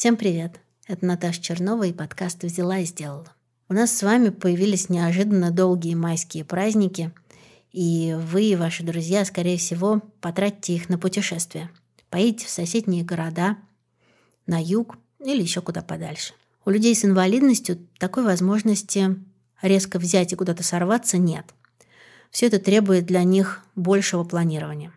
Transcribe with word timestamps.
Всем 0.00 0.16
привет! 0.16 0.60
Это 0.86 1.04
Наташа 1.04 1.42
Чернова 1.42 1.84
и 1.84 1.92
подкаст 1.92 2.42
«Взяла 2.42 2.78
и 2.78 2.86
сделала». 2.86 3.34
У 3.68 3.74
нас 3.74 3.94
с 3.94 4.02
вами 4.02 4.30
появились 4.30 4.88
неожиданно 4.88 5.50
долгие 5.50 5.94
майские 5.94 6.42
праздники, 6.42 7.12
и 7.70 8.16
вы 8.18 8.44
и 8.44 8.56
ваши 8.56 8.82
друзья, 8.82 9.26
скорее 9.26 9.58
всего, 9.58 10.00
потратите 10.22 10.74
их 10.74 10.88
на 10.88 10.96
путешествия. 10.96 11.70
Поедете 12.08 12.46
в 12.46 12.48
соседние 12.48 13.04
города, 13.04 13.58
на 14.46 14.58
юг 14.58 14.96
или 15.22 15.42
еще 15.42 15.60
куда 15.60 15.82
подальше. 15.82 16.32
У 16.64 16.70
людей 16.70 16.94
с 16.94 17.04
инвалидностью 17.04 17.86
такой 17.98 18.24
возможности 18.24 19.16
резко 19.60 19.98
взять 19.98 20.32
и 20.32 20.36
куда-то 20.36 20.62
сорваться 20.62 21.18
нет. 21.18 21.44
Все 22.30 22.46
это 22.46 22.58
требует 22.58 23.04
для 23.04 23.22
них 23.22 23.62
большего 23.76 24.24
планирования. 24.24 24.94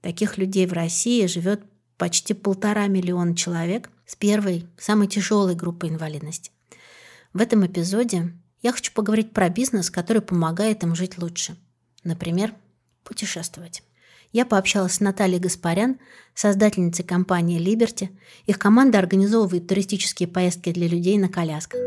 Таких 0.00 0.38
людей 0.38 0.68
в 0.68 0.72
России 0.72 1.26
живет 1.26 1.64
почти 1.96 2.34
полтора 2.34 2.86
миллиона 2.86 3.34
человек 3.34 3.90
с 4.06 4.16
первой, 4.16 4.66
самой 4.78 5.08
тяжелой 5.08 5.54
группой 5.54 5.90
инвалидности. 5.90 6.50
В 7.32 7.40
этом 7.40 7.66
эпизоде 7.66 8.32
я 8.62 8.72
хочу 8.72 8.92
поговорить 8.92 9.32
про 9.32 9.48
бизнес, 9.48 9.90
который 9.90 10.22
помогает 10.22 10.82
им 10.82 10.94
жить 10.94 11.18
лучше. 11.18 11.56
Например, 12.02 12.54
путешествовать. 13.02 13.82
Я 14.32 14.44
пообщалась 14.44 14.94
с 14.94 15.00
Натальей 15.00 15.38
Гаспарян, 15.38 15.98
создательницей 16.34 17.04
компании 17.04 17.60
Liberty. 17.60 18.08
Их 18.46 18.58
команда 18.58 18.98
организовывает 18.98 19.68
туристические 19.68 20.28
поездки 20.28 20.72
для 20.72 20.88
людей 20.88 21.18
на 21.18 21.28
колясках. 21.28 21.80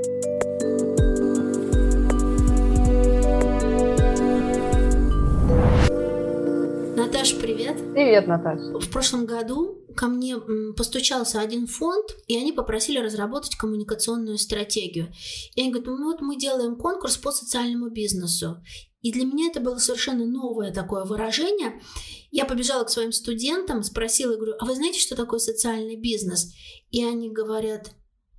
Наташа, 6.95 7.35
привет. 7.35 7.75
Привет, 7.93 8.27
Наташа. 8.27 8.79
В 8.79 8.89
прошлом 8.89 9.25
году 9.25 9.76
ко 9.97 10.07
мне 10.07 10.37
постучался 10.77 11.41
один 11.41 11.65
фонд, 11.65 12.15
и 12.27 12.37
они 12.37 12.53
попросили 12.53 12.99
разработать 12.99 13.55
коммуникационную 13.55 14.37
стратегию. 14.37 15.11
И 15.55 15.61
они 15.61 15.71
говорят, 15.71 15.99
ну 15.99 16.05
вот 16.11 16.21
мы 16.21 16.37
делаем 16.37 16.77
конкурс 16.77 17.17
по 17.17 17.31
социальному 17.31 17.89
бизнесу. 17.89 18.63
И 19.01 19.11
для 19.11 19.25
меня 19.25 19.47
это 19.47 19.59
было 19.59 19.77
совершенно 19.77 20.25
новое 20.25 20.71
такое 20.71 21.03
выражение. 21.03 21.81
Я 22.29 22.45
побежала 22.45 22.83
к 22.83 22.89
своим 22.89 23.11
студентам, 23.11 23.83
спросила, 23.83 24.35
говорю, 24.35 24.53
а 24.59 24.65
вы 24.65 24.75
знаете, 24.75 24.99
что 24.99 25.15
такое 25.15 25.39
социальный 25.39 25.95
бизнес? 25.95 26.53
И 26.91 27.03
они 27.03 27.31
говорят, 27.31 27.91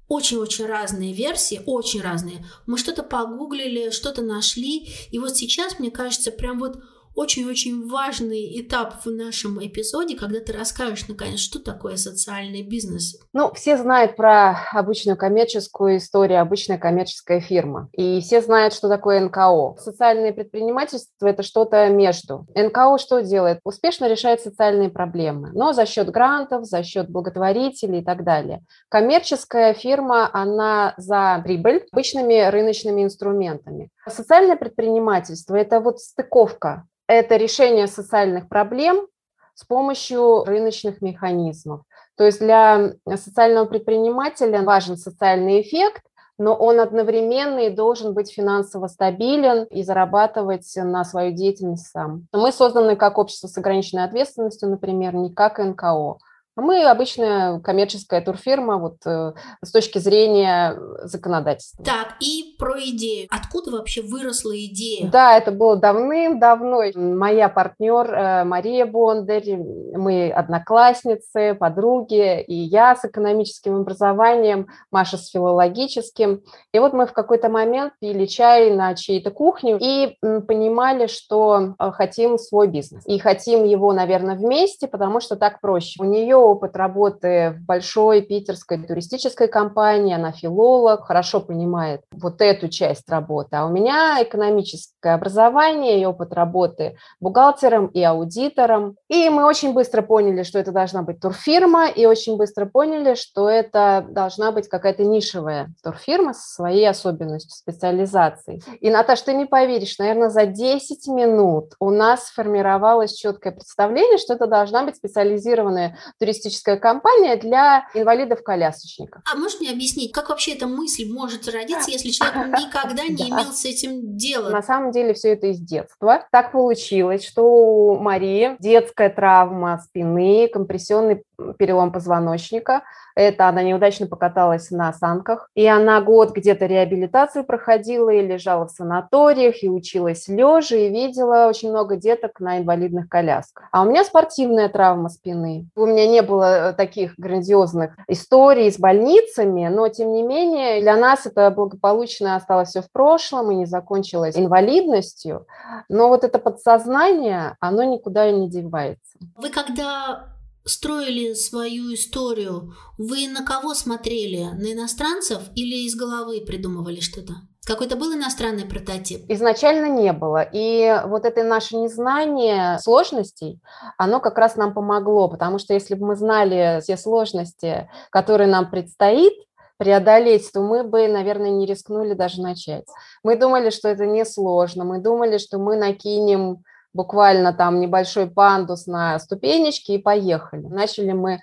очень-очень 0.09 0.67
разные 0.67 1.13
версии, 1.13 1.61
очень 1.67 2.01
разные. 2.01 2.47
Мы 2.67 2.79
что-то 2.79 3.03
погуглили, 3.03 3.91
что-то 3.91 4.23
нашли, 4.23 4.89
и 5.11 5.19
вот 5.19 5.37
сейчас, 5.37 5.79
мне 5.79 5.91
кажется, 5.91 6.31
прям 6.31 6.59
вот 6.59 6.79
очень-очень 7.19 7.89
важный 7.89 8.61
этап 8.61 9.05
в 9.05 9.11
нашем 9.11 9.59
эпизоде, 9.59 10.17
когда 10.17 10.39
ты 10.39 10.53
расскажешь, 10.53 11.09
наконец, 11.09 11.41
что 11.41 11.59
такое 11.59 11.97
социальный 11.97 12.63
бизнес. 12.63 13.19
Ну, 13.33 13.53
все 13.55 13.77
знают 13.77 14.15
про 14.15 14.57
обычную 14.73 15.19
коммерческую 15.19 15.97
историю, 15.97 16.41
обычная 16.41 16.79
коммерческая 16.79 17.41
фирма. 17.41 17.89
И 17.93 18.21
все 18.21 18.41
знают, 18.41 18.73
что 18.73 18.89
такое 18.89 19.19
НКО. 19.21 19.75
Социальное 19.81 20.33
предпринимательство– 20.33 21.27
это 21.29 21.43
что-то 21.43 21.89
между. 21.89 22.47
НКО 22.55 22.99
что 22.99 23.21
делает? 23.21 23.59
Успешно 23.65 24.09
решает 24.09 24.41
социальные 24.41 24.91
проблемы, 24.91 25.51
но 25.55 25.73
за 25.73 25.87
счет 25.87 26.11
грантов, 26.11 26.67
за 26.67 26.85
счет 26.85 27.11
благотворителей 27.11 27.99
и 27.99 28.05
так 28.05 28.23
далее. 28.23 28.63
Коммерческая 28.89 29.75
фирма, 29.75 30.31
она 30.33 30.95
за 30.97 31.43
прибыль 31.45 31.85
обычными 31.93 32.49
рыночными 32.49 33.03
инструментами. 33.03 33.91
Социальное 34.11 34.57
предпринимательство– 34.57 35.55
это 35.57 35.81
вот 35.81 36.01
стыковка 36.01 36.87
это 37.09 37.37
решение 37.37 37.87
социальных 37.87 38.49
проблем 38.49 39.09
с 39.55 39.65
помощью 39.65 40.45
рыночных 40.45 41.01
механизмов. 41.01 41.81
То 42.17 42.25
есть 42.25 42.39
для 42.39 42.93
социального 43.17 43.65
предпринимателя 43.65 44.63
важен 44.63 44.97
социальный 44.97 45.63
эффект, 45.63 46.03
но 46.37 46.55
он 46.55 46.79
одновременно 46.79 47.61
и 47.61 47.71
должен 47.71 48.15
быть 48.15 48.33
финансово 48.33 48.87
стабилен 48.87 49.65
и 49.65 49.83
зарабатывать 49.83 50.71
на 50.77 51.05
свою 51.05 51.33
деятельность 51.33 51.89
сам. 51.89 52.29
Мы 52.33 52.53
созданы 52.53 52.95
как 52.95 53.19
общество 53.19 53.49
с 53.49 53.59
ограниченной 53.59 54.05
ответственностью, 54.05 54.69
например, 54.69 55.15
не 55.17 55.33
как 55.33 55.59
НКО. 55.59 56.19
А 56.59 56.61
мы 56.61 56.85
обычная 56.85 57.61
коммерческая 57.61 58.21
турфирма 58.21 58.79
вот 58.79 58.97
э, 59.07 59.33
с 59.65 59.71
точки 59.71 59.99
зрения 59.99 60.77
законодательства. 61.05 61.85
Так, 61.85 62.17
и 62.19 62.57
про 62.59 62.81
идею. 62.81 63.29
Откуда 63.31 63.71
вообще 63.71 64.03
выросла 64.03 64.59
идея? 64.65 65.09
Да, 65.09 65.37
это 65.37 65.53
было 65.53 65.77
давным-давно. 65.77 66.83
Моя 66.97 67.49
партнер 67.49 68.13
э, 68.13 68.43
Мария 68.43 68.87
Бондарь, 68.87 69.57
мы 69.57 70.33
одноклассницы, 70.33 71.55
подруги, 71.55 72.43
и 72.43 72.55
я 72.57 72.97
с 72.97 73.05
экономическим 73.05 73.77
образованием, 73.77 74.67
Маша 74.91 75.17
с 75.17 75.31
филологическим. 75.31 76.43
И 76.73 76.79
вот 76.81 76.93
мы 76.93 77.07
в 77.07 77.13
какой-то 77.13 77.49
момент 77.51 77.93
пили 78.01 78.27
чай 78.27 78.75
на 78.75 78.97
чьей-то 78.97 79.31
кухне 79.31 79.79
и 79.81 80.17
понимали, 80.21 81.07
что 81.07 81.77
э, 81.79 81.91
хотим 81.93 82.37
свой 82.37 82.67
бизнес. 82.67 83.07
И 83.07 83.21
хотим 83.21 83.63
его, 83.63 83.93
наверное, 83.93 84.35
вместе, 84.35 84.89
потому 84.89 85.21
что 85.21 85.37
так 85.37 85.61
проще. 85.61 86.03
У 86.03 86.05
нее 86.05 86.48
опыт 86.49 86.77
работы 86.77 87.55
в 87.57 87.65
большой 87.65 88.23
питерской 88.23 88.79
туристической 88.79 89.49
компании, 89.49 90.15
она 90.15 90.33
филолог, 90.33 91.05
хорошо 91.05 91.41
понимает 91.41 92.03
вот 92.13 92.41
эту 92.41 92.69
часть 92.69 93.09
работы. 93.09 93.57
А 93.57 93.67
у 93.67 93.71
меня 93.71 94.23
экономическое 94.23 95.15
образование 95.15 96.01
и 96.01 96.07
опыт 96.07 96.33
работы 96.33 96.97
бухгалтером 97.21 97.87
и 97.87 98.03
аудитором. 98.03 98.97
И 99.09 99.29
мы 99.29 99.45
очень 99.45 99.73
быстро 99.73 100.03
поняли, 100.03 100.43
что 100.43 100.59
это 100.59 100.73
должна 100.73 101.03
быть 101.03 101.21
турфирма, 101.21 101.89
и 101.89 102.07
очень 102.07 102.37
быстро 102.37 102.67
поняли, 102.67 103.15
что 103.15 103.49
это 103.49 104.07
должна 104.09 104.53
быть 104.53 104.69
какая-то 104.69 105.05
нишевая 105.05 105.73
турфирма 105.83 106.35
со 106.35 106.55
своей 106.55 106.89
особенностью, 106.89 107.53
специализацией. 107.53 108.63
И, 108.81 108.91
Наташ, 108.91 109.23
ты 109.23 109.35
не 109.35 109.47
поверишь, 109.47 109.99
наверное, 109.99 110.29
за 110.31 110.47
10 110.47 111.07
минут 111.09 111.75
у 111.81 111.91
нас 111.91 112.27
сформировалось 112.27 113.13
четкое 113.13 113.53
представление, 113.53 114.19
что 114.19 114.35
это 114.35 114.47
должна 114.47 114.85
быть 114.85 114.97
специализированная 114.97 115.97
туристическая 116.19 116.38
туристическая 116.39 116.77
компания 116.77 117.37
для 117.37 117.87
инвалидов-колясочников. 117.95 119.23
А 119.31 119.37
можешь 119.37 119.61
мне 119.61 119.71
объяснить, 119.71 120.13
как 120.13 120.29
вообще 120.29 120.55
эта 120.55 120.67
мысль 120.67 121.11
может 121.11 121.49
родиться, 121.49 121.91
если 121.91 122.11
человек 122.11 122.47
никогда 122.59 123.05
не 123.05 123.31
имел 123.31 123.53
с 123.53 123.65
этим 123.65 124.17
дела? 124.17 124.51
На 124.51 124.63
самом 124.63 124.93
деле 124.93 125.15
все 125.15 125.33
это 125.33 125.49
из 125.49 125.59
детства. 125.59 126.25
Так 126.31 126.53
получилось, 126.53 127.27
что 127.27 127.43
у 127.43 127.99
Марии 127.99 128.57
детская 128.59 129.11
травма 129.11 129.81
спины, 129.85 130.49
компрессионный 130.53 131.23
перелом 131.59 131.93
позвоночника. 131.93 132.83
Это 133.15 133.49
она 133.49 133.63
неудачно 133.63 134.07
покаталась 134.07 134.71
на 134.71 134.93
санках, 134.93 135.51
и 135.55 135.67
она 135.67 136.01
год 136.01 136.31
где-то 136.31 136.67
реабилитацию 136.67 137.45
проходила 137.45 138.11
и 138.11 138.25
лежала 138.25 138.67
в 138.67 138.71
санаториях, 138.71 139.63
и 139.63 139.69
училась 139.69 140.29
лежа, 140.29 140.77
и 140.77 140.89
видела 140.89 141.49
очень 141.49 141.71
много 141.71 141.97
деток 141.97 142.39
на 142.39 142.59
инвалидных 142.59 143.09
колясках. 143.09 143.67
А 143.73 143.83
у 143.83 143.87
меня 143.87 144.05
спортивная 144.05 144.69
травма 144.69 145.09
спины. 145.09 145.67
У 145.75 145.87
меня 145.87 146.07
не 146.07 146.23
было 146.29 146.71
э, 146.71 146.73
таких 146.75 147.15
грандиозных 147.17 147.97
историй 148.09 148.71
с 148.71 148.79
больницами, 148.79 149.69
но 149.69 149.89
тем 149.89 150.13
не 150.13 150.23
менее 150.23 150.81
для 150.81 150.97
нас 150.97 151.27
это 151.27 151.51
благополучно 151.51 152.37
осталось 152.37 152.71
все 152.71 152.83
в 152.83 152.91
прошлом 152.93 153.51
и 153.51 153.57
не 153.57 153.67
закончилось 153.67 154.37
инвалидностью. 154.37 155.47
Но 155.89 156.09
вот 156.09 156.25
это 156.25 156.39
подсознание, 156.39 157.57
оно 157.61 157.85
никуда 157.85 158.31
не 158.31 158.49
девается. 158.49 159.19
Вы 159.37 159.51
когда 159.51 160.27
строили 160.65 161.33
свою 161.35 161.95
историю, 161.95 162.75
вы 162.99 163.29
на 163.29 163.45
кого 163.45 163.75
смотрели? 163.75 164.45
На 164.53 164.73
иностранцев 164.73 165.41
или 165.55 165.87
из 165.87 165.97
головы 165.97 166.43
придумывали 166.47 167.01
что-то? 167.01 167.35
Какой-то 167.69 167.97
был 167.97 168.15
иностранный 168.15 168.65
прототип? 168.65 169.27
Изначально 169.29 169.91
не 169.91 170.15
было. 170.15 170.41
И 170.41 171.03
вот 171.05 171.27
это 171.27 171.45
наше 171.45 171.77
незнание 171.77 172.79
сложностей, 172.79 173.61
оно 173.99 174.21
как 174.21 174.39
раз 174.39 174.57
нам 174.57 174.73
помогло, 174.73 175.29
потому 175.29 175.59
что 175.59 175.75
если 175.75 175.95
бы 175.95 176.07
мы 176.07 176.17
знали 176.17 176.81
все 176.81 176.97
сложности, 176.97 177.91
которые 178.09 178.49
нам 178.49 178.71
предстоит, 178.71 179.35
преодолеть, 179.77 180.51
то 180.51 180.63
мы 180.63 180.83
бы, 180.83 181.09
наверное, 181.09 181.51
не 181.51 181.67
рискнули 181.67 182.15
даже 182.15 182.41
начать. 182.41 182.87
Мы 183.23 183.37
думали, 183.37 183.69
что 183.69 183.89
это 183.89 184.07
несложно, 184.07 184.85
мы 184.85 184.99
думали, 184.99 185.37
что 185.37 185.59
мы 185.59 185.77
накинем 185.77 186.65
буквально 186.95 187.53
там 187.53 187.81
небольшой 187.81 188.29
пандус 188.31 188.87
на 188.87 189.19
ступенечки 189.19 189.93
и 189.93 189.99
поехали. 189.99 190.67
Начали 190.69 191.13
мы 191.13 191.43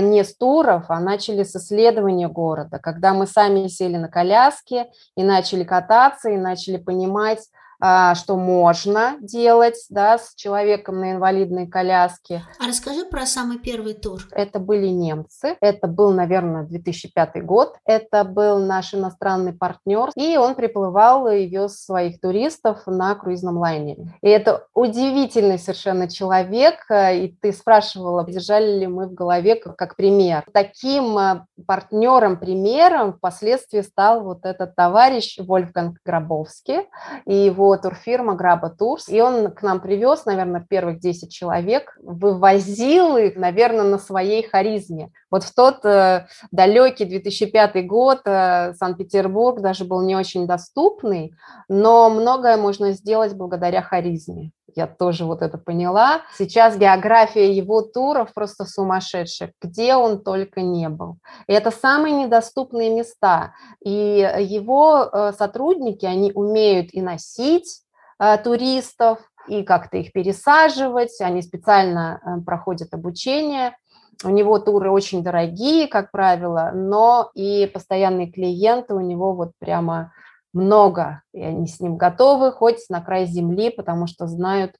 не 0.00 0.24
с 0.24 0.36
туров, 0.36 0.84
а 0.88 0.98
начали 1.00 1.42
с 1.42 1.54
исследования 1.54 2.28
города, 2.28 2.78
когда 2.78 3.12
мы 3.12 3.26
сами 3.26 3.68
сели 3.68 3.96
на 3.96 4.08
коляске 4.08 4.90
и 5.16 5.22
начали 5.22 5.64
кататься, 5.64 6.30
и 6.30 6.36
начали 6.36 6.78
понимать, 6.78 7.40
а, 7.40 7.63
что 7.80 8.36
можно 8.36 9.16
делать 9.20 9.86
да, 9.90 10.18
с 10.18 10.34
человеком 10.34 11.00
на 11.00 11.12
инвалидной 11.12 11.66
коляске. 11.66 12.42
А 12.58 12.66
расскажи 12.66 13.04
про 13.04 13.26
самый 13.26 13.58
первый 13.58 13.94
тур. 13.94 14.22
Это 14.30 14.58
были 14.58 14.86
немцы. 14.86 15.56
Это 15.60 15.86
был, 15.86 16.12
наверное, 16.12 16.64
2005 16.64 17.44
год. 17.44 17.76
Это 17.84 18.24
был 18.24 18.58
наш 18.58 18.94
иностранный 18.94 19.52
партнер. 19.52 20.10
И 20.16 20.36
он 20.36 20.54
приплывал 20.54 21.28
и 21.28 21.46
вез 21.46 21.84
своих 21.84 22.20
туристов 22.20 22.82
на 22.86 23.14
круизном 23.14 23.58
лайнере. 23.58 24.14
И 24.22 24.28
это 24.28 24.66
удивительный 24.74 25.58
совершенно 25.58 26.08
человек. 26.08 26.86
И 26.90 27.36
ты 27.40 27.52
спрашивала, 27.52 28.24
держали 28.24 28.78
ли 28.78 28.86
мы 28.86 29.06
в 29.06 29.14
голове 29.14 29.56
как, 29.56 29.76
как 29.76 29.96
пример. 29.96 30.44
Таким 30.52 31.16
а, 31.18 31.46
партнером, 31.66 32.38
примером 32.38 33.14
впоследствии 33.14 33.80
стал 33.80 34.22
вот 34.22 34.44
этот 34.44 34.74
товарищ 34.74 35.38
Вольфганг 35.38 35.98
Гробовский 36.04 36.88
и 37.26 37.34
его 37.34 37.63
турфирма 37.82 38.34
Граба 38.34 38.70
Турс, 38.70 39.08
и 39.08 39.20
он 39.20 39.50
к 39.50 39.62
нам 39.62 39.80
привез, 39.80 40.24
наверное, 40.24 40.64
первых 40.68 41.00
10 41.00 41.32
человек, 41.32 41.96
вывозил 42.02 43.16
их, 43.16 43.36
наверное, 43.36 43.84
на 43.84 43.98
своей 43.98 44.46
харизме. 44.46 45.10
Вот 45.30 45.44
в 45.44 45.54
тот 45.54 45.84
э, 45.84 46.26
далекий 46.52 47.04
2005 47.04 47.86
год 47.86 48.20
э, 48.24 48.74
Санкт-Петербург 48.74 49.60
даже 49.60 49.84
был 49.84 50.02
не 50.02 50.16
очень 50.16 50.46
доступный, 50.46 51.34
но 51.68 52.10
многое 52.10 52.56
можно 52.56 52.92
сделать 52.92 53.34
благодаря 53.34 53.82
харизме 53.82 54.52
я 54.74 54.86
тоже 54.86 55.24
вот 55.24 55.42
это 55.42 55.58
поняла. 55.58 56.22
Сейчас 56.36 56.76
география 56.76 57.52
его 57.52 57.82
туров 57.82 58.32
просто 58.34 58.64
сумасшедшая, 58.64 59.52
где 59.60 59.94
он 59.94 60.22
только 60.22 60.62
не 60.62 60.88
был. 60.88 61.18
И 61.46 61.52
это 61.52 61.70
самые 61.70 62.14
недоступные 62.14 62.90
места. 62.90 63.54
И 63.84 63.90
его 63.90 65.08
э, 65.12 65.32
сотрудники, 65.36 66.06
они 66.06 66.32
умеют 66.32 66.88
и 66.92 67.02
носить 67.02 67.82
э, 68.18 68.38
туристов, 68.38 69.18
и 69.48 69.62
как-то 69.62 69.98
их 69.98 70.12
пересаживать, 70.12 71.20
они 71.20 71.42
специально 71.42 72.20
э, 72.24 72.40
проходят 72.44 72.94
обучение. 72.94 73.76
У 74.24 74.30
него 74.30 74.58
туры 74.58 74.90
очень 74.90 75.22
дорогие, 75.22 75.88
как 75.88 76.10
правило, 76.10 76.70
но 76.72 77.30
и 77.34 77.66
постоянные 77.66 78.30
клиенты 78.30 78.94
у 78.94 79.00
него 79.00 79.34
вот 79.34 79.52
прямо 79.58 80.12
много, 80.54 81.22
и 81.32 81.42
они 81.42 81.66
с 81.66 81.80
ним 81.80 81.96
готовы 81.96 82.52
хоть 82.52 82.88
на 82.88 83.00
край 83.00 83.26
земли, 83.26 83.70
потому 83.70 84.06
что 84.06 84.26
знают, 84.26 84.76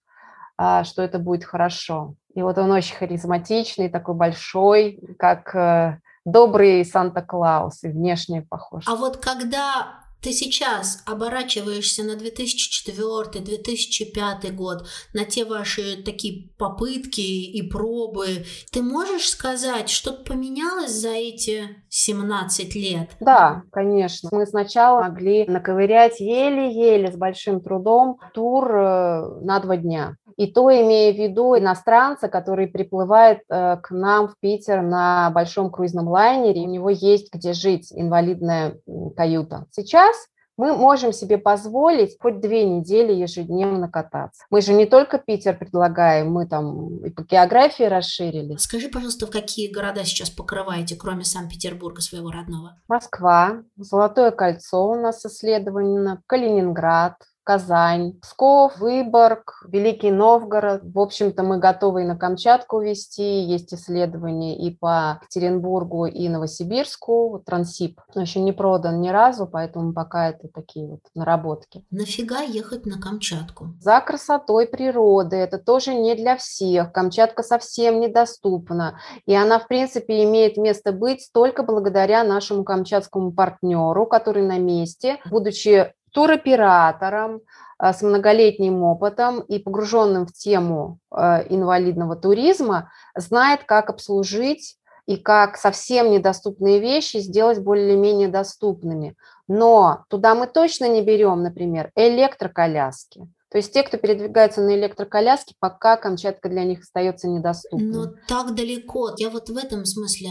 а, 0.56 0.84
что 0.84 1.02
это 1.02 1.18
будет 1.18 1.44
хорошо. 1.44 2.14
И 2.34 2.42
вот 2.42 2.58
он 2.58 2.70
очень 2.70 2.96
харизматичный, 2.96 3.88
такой 3.88 4.14
большой, 4.14 5.00
как 5.18 5.54
э, 5.54 5.98
добрый 6.24 6.84
Санта-Клаус, 6.84 7.84
и 7.84 7.88
внешне 7.88 8.42
похож. 8.42 8.84
А 8.88 8.96
вот 8.96 9.18
когда 9.18 10.03
ты 10.24 10.32
сейчас 10.32 11.04
оборачиваешься 11.04 12.02
на 12.02 12.12
2004-2005 12.12 14.52
год, 14.52 14.86
на 15.12 15.26
те 15.26 15.44
ваши 15.44 16.02
такие 16.02 16.48
попытки 16.56 17.20
и 17.20 17.60
пробы. 17.68 18.46
Ты 18.72 18.82
можешь 18.82 19.28
сказать, 19.28 19.90
что-то 19.90 20.24
поменялось 20.24 20.92
за 20.92 21.10
эти 21.10 21.84
17 21.90 22.74
лет? 22.74 23.10
Да, 23.20 23.64
конечно. 23.70 24.30
Мы 24.32 24.46
сначала 24.46 25.02
могли 25.02 25.44
наковырять 25.44 26.20
еле-еле 26.20 27.12
с 27.12 27.16
большим 27.16 27.60
трудом 27.60 28.18
тур 28.32 28.74
э, 28.74 29.40
на 29.42 29.60
два 29.60 29.76
дня. 29.76 30.16
И 30.36 30.46
то 30.46 30.70
имея 30.70 31.12
в 31.12 31.16
виду 31.16 31.56
иностранца, 31.56 32.28
который 32.28 32.66
приплывает 32.66 33.40
э, 33.48 33.76
к 33.82 33.90
нам 33.90 34.28
в 34.28 34.38
Питер 34.40 34.82
на 34.82 35.30
большом 35.30 35.70
круизном 35.70 36.08
лайнере, 36.08 36.62
у 36.62 36.68
него 36.68 36.90
есть 36.90 37.32
где 37.32 37.52
жить, 37.52 37.92
инвалидная 37.92 38.78
каюта. 39.16 39.66
Сейчас 39.70 40.16
мы 40.56 40.76
можем 40.76 41.12
себе 41.12 41.38
позволить 41.38 42.16
хоть 42.20 42.40
две 42.40 42.64
недели 42.64 43.12
ежедневно 43.12 43.88
кататься. 43.90 44.44
Мы 44.50 44.60
же 44.60 44.72
не 44.72 44.86
только 44.86 45.18
Питер 45.18 45.56
предлагаем, 45.56 46.32
мы 46.32 46.46
там 46.46 47.04
и 47.04 47.10
по 47.10 47.22
географии 47.22 47.84
расширили. 47.84 48.56
Скажи, 48.56 48.88
пожалуйста, 48.88 49.26
в 49.26 49.30
какие 49.30 49.72
города 49.72 50.04
сейчас 50.04 50.30
покрываете, 50.30 50.96
кроме 50.96 51.24
Санкт-Петербурга, 51.24 52.00
своего 52.00 52.30
родного? 52.30 52.76
Москва, 52.88 53.62
Золотое 53.76 54.30
кольцо 54.30 54.88
у 54.88 54.94
нас 54.94 55.24
исследовано, 55.24 56.22
Калининград, 56.26 57.16
Казань, 57.44 58.14
Псков, 58.20 58.78
Выборг, 58.78 59.64
Великий 59.68 60.10
Новгород. 60.10 60.80
В 60.82 60.98
общем-то, 60.98 61.42
мы 61.42 61.58
готовы 61.58 62.02
и 62.02 62.06
на 62.06 62.16
Камчатку 62.16 62.80
вести, 62.80 63.42
есть 63.42 63.74
исследования 63.74 64.56
и 64.56 64.74
по 64.74 65.20
Екатеринбургу, 65.22 66.06
и 66.06 66.28
Новосибирску. 66.28 67.42
Трансип 67.44 68.00
еще 68.14 68.40
не 68.40 68.52
продан 68.52 69.00
ни 69.02 69.10
разу, 69.10 69.46
поэтому 69.46 69.92
пока 69.92 70.30
это 70.30 70.48
такие 70.48 70.86
вот 70.86 71.00
наработки. 71.14 71.84
Нафига 71.90 72.40
ехать 72.40 72.86
на 72.86 72.98
Камчатку? 72.98 73.74
За 73.78 74.00
красотой 74.00 74.66
природы. 74.66 75.36
Это 75.36 75.58
тоже 75.58 75.94
не 75.94 76.14
для 76.14 76.36
всех. 76.36 76.92
Камчатка 76.92 77.42
совсем 77.42 78.00
недоступна. 78.00 78.98
И 79.26 79.34
она, 79.34 79.58
в 79.58 79.68
принципе, 79.68 80.24
имеет 80.24 80.56
место 80.56 80.92
быть 80.92 81.28
только 81.34 81.62
благодаря 81.62 82.24
нашему 82.24 82.64
камчатскому 82.64 83.32
партнеру, 83.32 84.06
который 84.06 84.42
на 84.42 84.58
месте, 84.58 85.18
будучи 85.30 85.92
туроператором 86.14 87.42
э, 87.82 87.92
с 87.92 88.00
многолетним 88.02 88.82
опытом 88.82 89.40
и 89.40 89.58
погруженным 89.58 90.26
в 90.26 90.32
тему 90.32 90.98
э, 91.10 91.46
инвалидного 91.50 92.16
туризма, 92.16 92.90
знает, 93.16 93.64
как 93.64 93.90
обслужить 93.90 94.76
и 95.06 95.16
как 95.16 95.58
совсем 95.58 96.10
недоступные 96.10 96.80
вещи 96.80 97.18
сделать 97.18 97.58
более-менее 97.58 98.28
доступными. 98.28 99.16
Но 99.48 100.04
туда 100.08 100.34
мы 100.34 100.46
точно 100.46 100.88
не 100.88 101.02
берем, 101.02 101.42
например, 101.42 101.90
электроколяски. 101.94 103.28
То 103.50 103.58
есть 103.58 103.72
те, 103.72 103.82
кто 103.82 103.98
передвигается 103.98 104.62
на 104.62 104.74
электроколяске, 104.74 105.54
пока 105.60 105.96
Камчатка 105.96 106.48
для 106.48 106.64
них 106.64 106.80
остается 106.80 107.28
недоступной. 107.28 108.06
Но 108.06 108.14
так 108.26 108.54
далеко. 108.54 109.12
Я 109.16 109.30
вот 109.30 109.48
в 109.48 109.56
этом 109.56 109.84
смысле. 109.84 110.30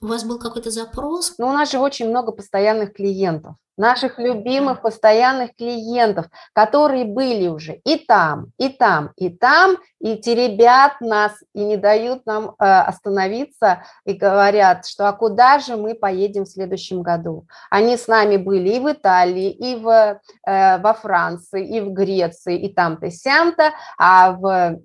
У 0.00 0.06
вас 0.06 0.24
был 0.24 0.38
какой-то 0.38 0.70
запрос? 0.70 1.34
Ну, 1.38 1.48
у 1.48 1.52
нас 1.52 1.70
же 1.70 1.78
очень 1.78 2.08
много 2.08 2.32
постоянных 2.32 2.94
клиентов 2.94 3.56
наших 3.76 4.18
любимых 4.18 4.82
постоянных 4.82 5.54
клиентов, 5.56 6.26
которые 6.52 7.04
были 7.04 7.48
уже 7.48 7.80
и 7.84 7.96
там, 7.96 8.52
и 8.58 8.68
там, 8.68 9.12
и 9.16 9.30
там, 9.30 9.76
и 10.00 10.16
теребят 10.16 11.00
нас, 11.00 11.32
и 11.54 11.64
не 11.64 11.76
дают 11.76 12.26
нам 12.26 12.54
э, 12.58 12.64
остановиться, 12.64 13.84
и 14.04 14.12
говорят, 14.12 14.86
что 14.86 15.08
а 15.08 15.12
куда 15.12 15.58
же 15.58 15.76
мы 15.76 15.94
поедем 15.94 16.44
в 16.44 16.48
следующем 16.48 17.02
году. 17.02 17.46
Они 17.70 17.96
с 17.96 18.08
нами 18.08 18.36
были 18.36 18.70
и 18.70 18.80
в 18.80 18.90
Италии, 18.90 19.50
и 19.50 19.76
в, 19.76 20.20
э, 20.46 20.78
во 20.78 20.94
Франции, 20.94 21.66
и 21.66 21.80
в 21.80 21.92
Греции, 21.92 22.58
и 22.58 22.72
там-то, 22.72 23.10
сям-то, 23.10 23.70
а 23.98 24.32
в 24.32 24.80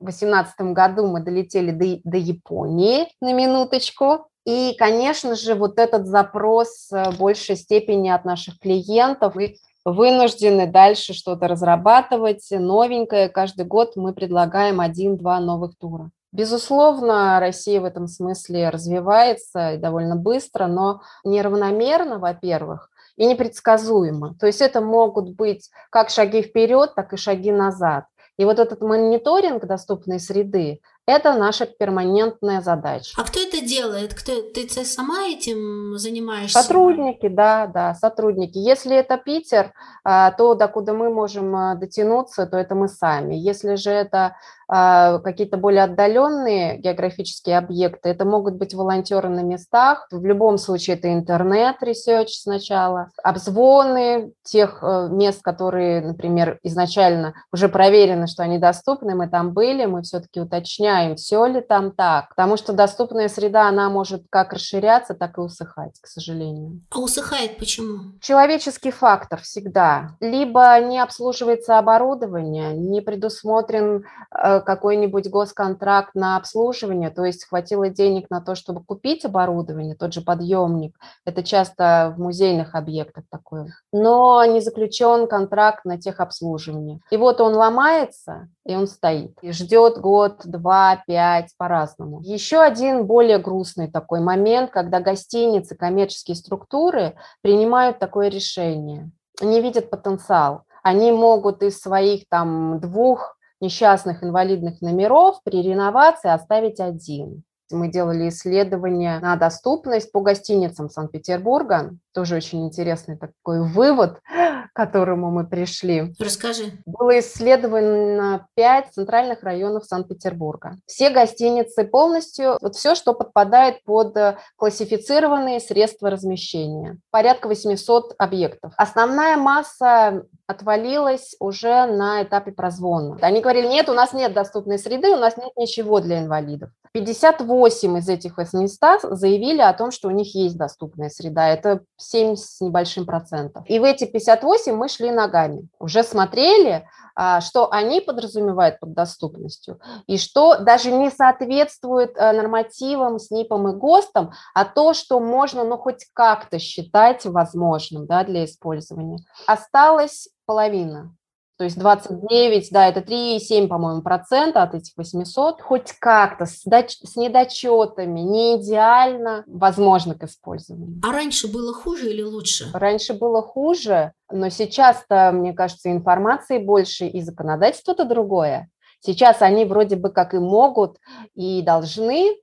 2018 0.00 0.60
году 0.72 1.06
мы 1.06 1.20
долетели 1.20 1.70
до, 1.70 2.00
до 2.04 2.16
Японии 2.16 3.08
на 3.20 3.32
минуточку, 3.32 4.27
и, 4.48 4.74
конечно 4.78 5.34
же, 5.34 5.54
вот 5.54 5.78
этот 5.78 6.06
запрос 6.06 6.88
в 6.90 7.18
большей 7.18 7.54
степени 7.54 8.08
от 8.08 8.24
наших 8.24 8.58
клиентов. 8.58 9.34
Мы 9.34 9.56
вынуждены 9.84 10.66
дальше 10.66 11.12
что-то 11.12 11.48
разрабатывать, 11.48 12.46
новенькое. 12.50 13.28
Каждый 13.28 13.66
год 13.66 13.96
мы 13.96 14.14
предлагаем 14.14 14.80
один-два 14.80 15.38
новых 15.40 15.76
тура. 15.76 16.08
Безусловно, 16.32 17.40
Россия 17.40 17.78
в 17.82 17.84
этом 17.84 18.06
смысле 18.06 18.70
развивается 18.70 19.76
довольно 19.76 20.16
быстро, 20.16 20.66
но 20.66 21.02
неравномерно, 21.24 22.18
во-первых, 22.18 22.88
и 23.16 23.26
непредсказуемо. 23.26 24.34
То 24.40 24.46
есть 24.46 24.62
это 24.62 24.80
могут 24.80 25.36
быть 25.36 25.68
как 25.90 26.08
шаги 26.08 26.40
вперед, 26.40 26.94
так 26.96 27.12
и 27.12 27.18
шаги 27.18 27.52
назад. 27.52 28.06
И 28.38 28.46
вот 28.46 28.58
этот 28.58 28.80
мониторинг 28.80 29.66
доступной 29.66 30.20
среды 30.20 30.80
это 31.08 31.32
наша 31.32 31.64
перманентная 31.64 32.60
задача. 32.60 33.14
А 33.16 33.24
кто 33.24 33.40
это 33.40 33.62
делает? 33.62 34.12
Кто, 34.12 34.42
ты 34.42 34.68
сама 34.84 35.26
этим 35.28 35.96
занимаешься? 35.96 36.60
Сотрудники, 36.60 37.28
да, 37.28 37.66
да, 37.66 37.94
сотрудники. 37.94 38.58
Если 38.58 38.94
это 38.94 39.16
Питер, 39.16 39.72
а, 40.04 40.30
то 40.32 40.54
докуда 40.54 40.92
мы 40.92 41.08
можем 41.08 41.56
а, 41.56 41.74
дотянуться, 41.76 42.46
то 42.46 42.58
это 42.58 42.74
мы 42.74 42.88
сами. 42.88 43.34
Если 43.34 43.76
же 43.76 43.90
это 43.90 44.36
а, 44.70 45.20
какие-то 45.20 45.56
более 45.56 45.84
отдаленные 45.84 46.76
географические 46.76 47.56
объекты, 47.56 48.10
это 48.10 48.26
могут 48.26 48.56
быть 48.56 48.74
волонтеры 48.74 49.30
на 49.30 49.40
местах. 49.40 50.06
В 50.10 50.24
любом 50.26 50.58
случае 50.58 50.96
это 50.96 51.10
интернет- 51.10 51.80
research 51.80 52.42
сначала, 52.42 53.08
обзвоны 53.22 54.32
тех 54.42 54.80
э, 54.82 55.08
мест, 55.10 55.40
которые, 55.40 56.02
например, 56.02 56.58
изначально 56.62 57.32
уже 57.50 57.70
проверено, 57.70 58.26
что 58.26 58.42
они 58.42 58.58
доступны, 58.58 59.14
мы 59.14 59.28
там 59.28 59.54
были, 59.54 59.86
мы 59.86 60.02
все-таки 60.02 60.38
уточняем, 60.38 60.97
знаем, 60.98 61.16
все 61.16 61.46
ли 61.46 61.60
там 61.60 61.92
так, 61.92 62.28
потому 62.30 62.56
что 62.56 62.72
доступная 62.72 63.28
среда, 63.28 63.68
она 63.68 63.88
может 63.88 64.24
как 64.30 64.52
расширяться, 64.52 65.14
так 65.14 65.38
и 65.38 65.40
усыхать, 65.40 65.98
к 66.00 66.06
сожалению. 66.06 66.80
А 66.90 66.98
усыхает 66.98 67.58
почему? 67.58 68.18
Человеческий 68.20 68.90
фактор 68.90 69.40
всегда. 69.40 70.16
Либо 70.20 70.78
не 70.80 70.98
обслуживается 70.98 71.78
оборудование, 71.78 72.74
не 72.74 73.00
предусмотрен 73.00 74.04
э, 74.30 74.60
какой-нибудь 74.60 75.28
госконтракт 75.30 76.14
на 76.14 76.36
обслуживание, 76.36 77.10
то 77.10 77.24
есть 77.24 77.48
хватило 77.48 77.88
денег 77.88 78.26
на 78.30 78.40
то, 78.40 78.54
чтобы 78.54 78.82
купить 78.84 79.24
оборудование, 79.24 79.94
тот 79.94 80.12
же 80.12 80.20
подъемник. 80.20 80.96
Это 81.24 81.42
часто 81.42 82.14
в 82.16 82.20
музейных 82.20 82.74
объектах 82.74 83.24
такое. 83.30 83.72
Но 83.92 84.44
не 84.44 84.60
заключен 84.60 85.28
контракт 85.28 85.84
на 85.84 85.98
техобслуживание. 85.98 87.00
И 87.10 87.16
вот 87.16 87.40
он 87.40 87.54
ломается, 87.54 88.48
и 88.68 88.74
он 88.74 88.86
стоит. 88.86 89.32
И 89.42 89.52
ждет 89.52 89.98
год, 89.98 90.42
два, 90.44 90.87
пять, 90.96 91.54
по-разному. 91.56 92.20
Еще 92.22 92.60
один 92.60 93.06
более 93.06 93.38
грустный 93.38 93.90
такой 93.90 94.20
момент, 94.20 94.70
когда 94.70 95.00
гостиницы, 95.00 95.76
коммерческие 95.76 96.36
структуры 96.36 97.14
принимают 97.42 97.98
такое 97.98 98.28
решение. 98.28 99.10
Не 99.40 99.60
видят 99.60 99.90
потенциал. 99.90 100.62
Они 100.82 101.12
могут 101.12 101.62
из 101.62 101.80
своих 101.80 102.28
там 102.28 102.80
двух 102.80 103.36
несчастных 103.60 104.22
инвалидных 104.22 104.80
номеров 104.80 105.40
при 105.44 105.62
реновации 105.62 106.30
оставить 106.30 106.80
один. 106.80 107.42
Мы 107.70 107.88
делали 107.88 108.30
исследование 108.30 109.18
на 109.20 109.36
доступность 109.36 110.10
по 110.10 110.20
гостиницам 110.20 110.88
Санкт-Петербурга. 110.88 111.94
Тоже 112.18 112.34
очень 112.34 112.66
интересный 112.66 113.16
такой 113.16 113.62
вывод, 113.62 114.18
к 114.26 114.70
которому 114.72 115.30
мы 115.30 115.46
пришли. 115.46 116.12
Расскажи. 116.18 116.72
Было 116.84 117.20
исследовано 117.20 118.48
пять 118.56 118.92
центральных 118.92 119.44
районов 119.44 119.84
Санкт-Петербурга. 119.84 120.78
Все 120.84 121.10
гостиницы 121.10 121.84
полностью, 121.84 122.58
вот 122.60 122.74
все, 122.74 122.96
что 122.96 123.14
подпадает 123.14 123.84
под 123.84 124.16
классифицированные 124.56 125.60
средства 125.60 126.10
размещения. 126.10 126.98
Порядка 127.12 127.46
800 127.46 128.16
объектов. 128.18 128.72
Основная 128.76 129.36
масса 129.36 130.24
отвалилась 130.48 131.36
уже 131.38 131.86
на 131.86 132.24
этапе 132.24 132.50
прозвона. 132.50 133.16
Они 133.20 133.40
говорили, 133.40 133.68
нет, 133.68 133.88
у 133.88 133.92
нас 133.92 134.12
нет 134.12 134.32
доступной 134.32 134.80
среды, 134.80 135.10
у 135.10 135.18
нас 135.18 135.36
нет 135.36 135.52
ничего 135.56 136.00
для 136.00 136.18
инвалидов. 136.18 136.70
58 136.92 137.98
из 137.98 138.08
этих 138.08 138.38
800 138.38 139.02
заявили 139.16 139.60
о 139.60 139.72
том, 139.74 139.90
что 139.90 140.08
у 140.08 140.10
них 140.10 140.34
есть 140.34 140.56
доступная 140.56 141.10
среда. 141.10 141.48
Это 141.48 141.82
7 142.10 142.36
с 142.36 142.60
небольшим 142.60 143.04
процентов. 143.04 143.64
И 143.66 143.78
в 143.78 143.84
эти 143.84 144.06
58 144.06 144.74
мы 144.74 144.88
шли 144.88 145.10
ногами. 145.10 145.68
Уже 145.78 146.02
смотрели, 146.02 146.88
а, 147.14 147.40
что 147.40 147.70
они 147.70 148.00
подразумевают 148.00 148.80
под 148.80 148.94
доступностью, 148.94 149.78
и 150.06 150.16
что 150.16 150.58
даже 150.58 150.90
не 150.90 151.10
соответствует 151.10 152.16
э, 152.16 152.32
нормативам 152.32 153.18
СНИПам 153.18 153.68
и 153.68 153.72
ГОСТам, 153.76 154.32
а 154.54 154.64
то, 154.64 154.94
что 154.94 155.20
можно 155.20 155.64
ну, 155.64 155.76
хоть 155.76 156.06
как-то 156.14 156.58
считать 156.58 157.26
возможным 157.26 158.06
да, 158.06 158.24
для 158.24 158.44
использования. 158.44 159.18
Осталось 159.46 160.28
половина. 160.46 161.14
То 161.58 161.64
есть 161.64 161.76
29, 161.76 162.68
да, 162.70 162.86
это 162.86 163.00
3,7, 163.00 163.66
по-моему, 163.66 164.00
процента 164.00 164.62
от 164.62 164.76
этих 164.76 164.92
800. 164.96 165.60
Хоть 165.60 165.92
как-то 165.98 166.46
с, 166.46 166.64
доч- 166.64 167.04
с 167.04 167.16
недочетами, 167.16 168.20
не 168.20 168.56
идеально, 168.56 169.42
возможно 169.48 170.14
к 170.14 170.22
использованию. 170.22 171.00
А 171.02 171.10
раньше 171.10 171.48
было 171.48 171.74
хуже 171.74 172.10
или 172.10 172.22
лучше? 172.22 172.70
Раньше 172.72 173.14
было 173.14 173.42
хуже, 173.42 174.12
но 174.30 174.50
сейчас-то, 174.50 175.32
мне 175.32 175.52
кажется, 175.52 175.90
информации 175.90 176.58
больше 176.58 177.06
и 177.06 177.20
законодательство-то 177.20 178.04
другое. 178.04 178.70
Сейчас 179.00 179.42
они 179.42 179.64
вроде 179.64 179.96
бы 179.96 180.10
как 180.10 180.34
и 180.34 180.38
могут, 180.38 180.98
и 181.34 181.62
должны 181.62 182.36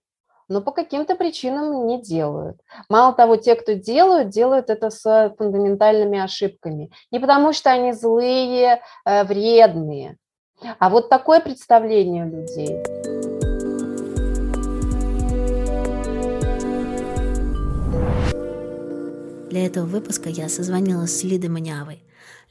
но 0.47 0.61
по 0.61 0.71
каким-то 0.71 1.15
причинам 1.15 1.87
не 1.87 2.01
делают. 2.01 2.57
Мало 2.89 3.13
того, 3.13 3.35
те, 3.35 3.55
кто 3.55 3.73
делают, 3.73 4.29
делают 4.29 4.69
это 4.69 4.89
с 4.89 5.33
фундаментальными 5.37 6.19
ошибками. 6.19 6.91
Не 7.11 7.19
потому, 7.19 7.53
что 7.53 7.71
они 7.71 7.93
злые, 7.93 8.81
э, 9.05 9.23
вредные, 9.23 10.17
а 10.79 10.89
вот 10.89 11.09
такое 11.09 11.39
представление 11.39 12.25
у 12.25 12.29
людей. 12.29 12.77
Для 19.49 19.65
этого 19.65 19.85
выпуска 19.85 20.29
я 20.29 20.49
созвонилась 20.49 21.17
с 21.17 21.23
Лидой 21.23 21.49
Манявой. 21.49 22.01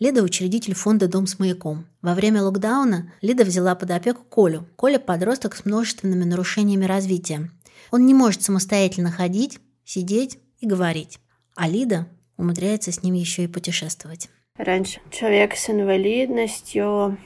Лида– 0.00 0.22
учредитель 0.24 0.74
фонда 0.74 1.06
«Дом 1.06 1.26
с 1.26 1.38
маяком». 1.38 1.86
Во 2.02 2.14
время 2.14 2.42
локдауна 2.42 3.12
Лида 3.20 3.44
взяла 3.44 3.74
под 3.74 3.90
опеку 3.90 4.22
Колю. 4.24 4.66
Коля– 4.76 4.98
подросток 5.00 5.54
с 5.54 5.64
множественными 5.64 6.24
нарушениями 6.24 6.84
развития. 6.84 7.50
Он 7.94 8.06
не 8.06 8.12
может 8.12 8.42
самостоятельно 8.42 9.12
ходить, 9.12 9.60
сидеть 9.84 10.40
и 10.58 10.66
говорить. 10.66 11.20
А 11.54 11.68
Лида 11.68 12.08
умудряется 12.36 12.90
с 12.90 13.04
ним 13.04 13.14
еще 13.14 13.44
и 13.44 13.46
путешествовать. 13.46 14.30
Раньше 14.58 14.98
человек 15.12 15.54
с 15.54 15.70
инвалидностью, 15.70 17.16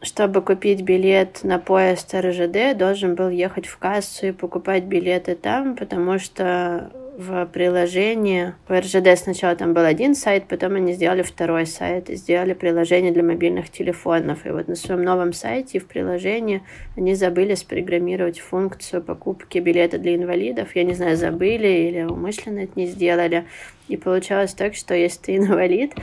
чтобы 0.00 0.40
купить 0.40 0.80
билет 0.80 1.44
на 1.44 1.58
поезд 1.58 2.14
РЖД, 2.14 2.78
должен 2.78 3.14
был 3.14 3.28
ехать 3.28 3.66
в 3.66 3.76
кассу 3.76 4.28
и 4.28 4.32
покупать 4.32 4.84
билеты 4.84 5.34
там, 5.34 5.76
потому 5.76 6.18
что 6.18 6.90
в 7.16 7.46
приложении. 7.46 8.54
В 8.66 8.78
РЖД 8.78 9.16
сначала 9.16 9.54
там 9.54 9.72
был 9.72 9.84
один 9.84 10.14
сайт, 10.14 10.46
потом 10.48 10.74
они 10.74 10.92
сделали 10.94 11.22
второй 11.22 11.66
сайт, 11.66 12.08
сделали 12.08 12.54
приложение 12.54 13.12
для 13.12 13.22
мобильных 13.22 13.70
телефонов. 13.70 14.44
И 14.46 14.50
вот 14.50 14.68
на 14.68 14.74
своем 14.74 15.02
новом 15.02 15.32
сайте 15.32 15.78
в 15.78 15.86
приложении 15.86 16.62
они 16.96 17.14
забыли 17.14 17.54
спрограммировать 17.54 18.40
функцию 18.40 19.02
покупки 19.02 19.58
билета 19.58 19.98
для 19.98 20.16
инвалидов. 20.16 20.74
Я 20.74 20.84
не 20.84 20.94
знаю, 20.94 21.16
забыли 21.16 21.68
или 21.68 22.02
умышленно 22.02 22.60
это 22.60 22.72
не 22.74 22.86
сделали. 22.86 23.44
И 23.86 23.96
получалось 23.96 24.54
так, 24.54 24.74
что 24.74 24.94
если 24.94 25.20
ты 25.20 25.36
инвалид, 25.36 25.94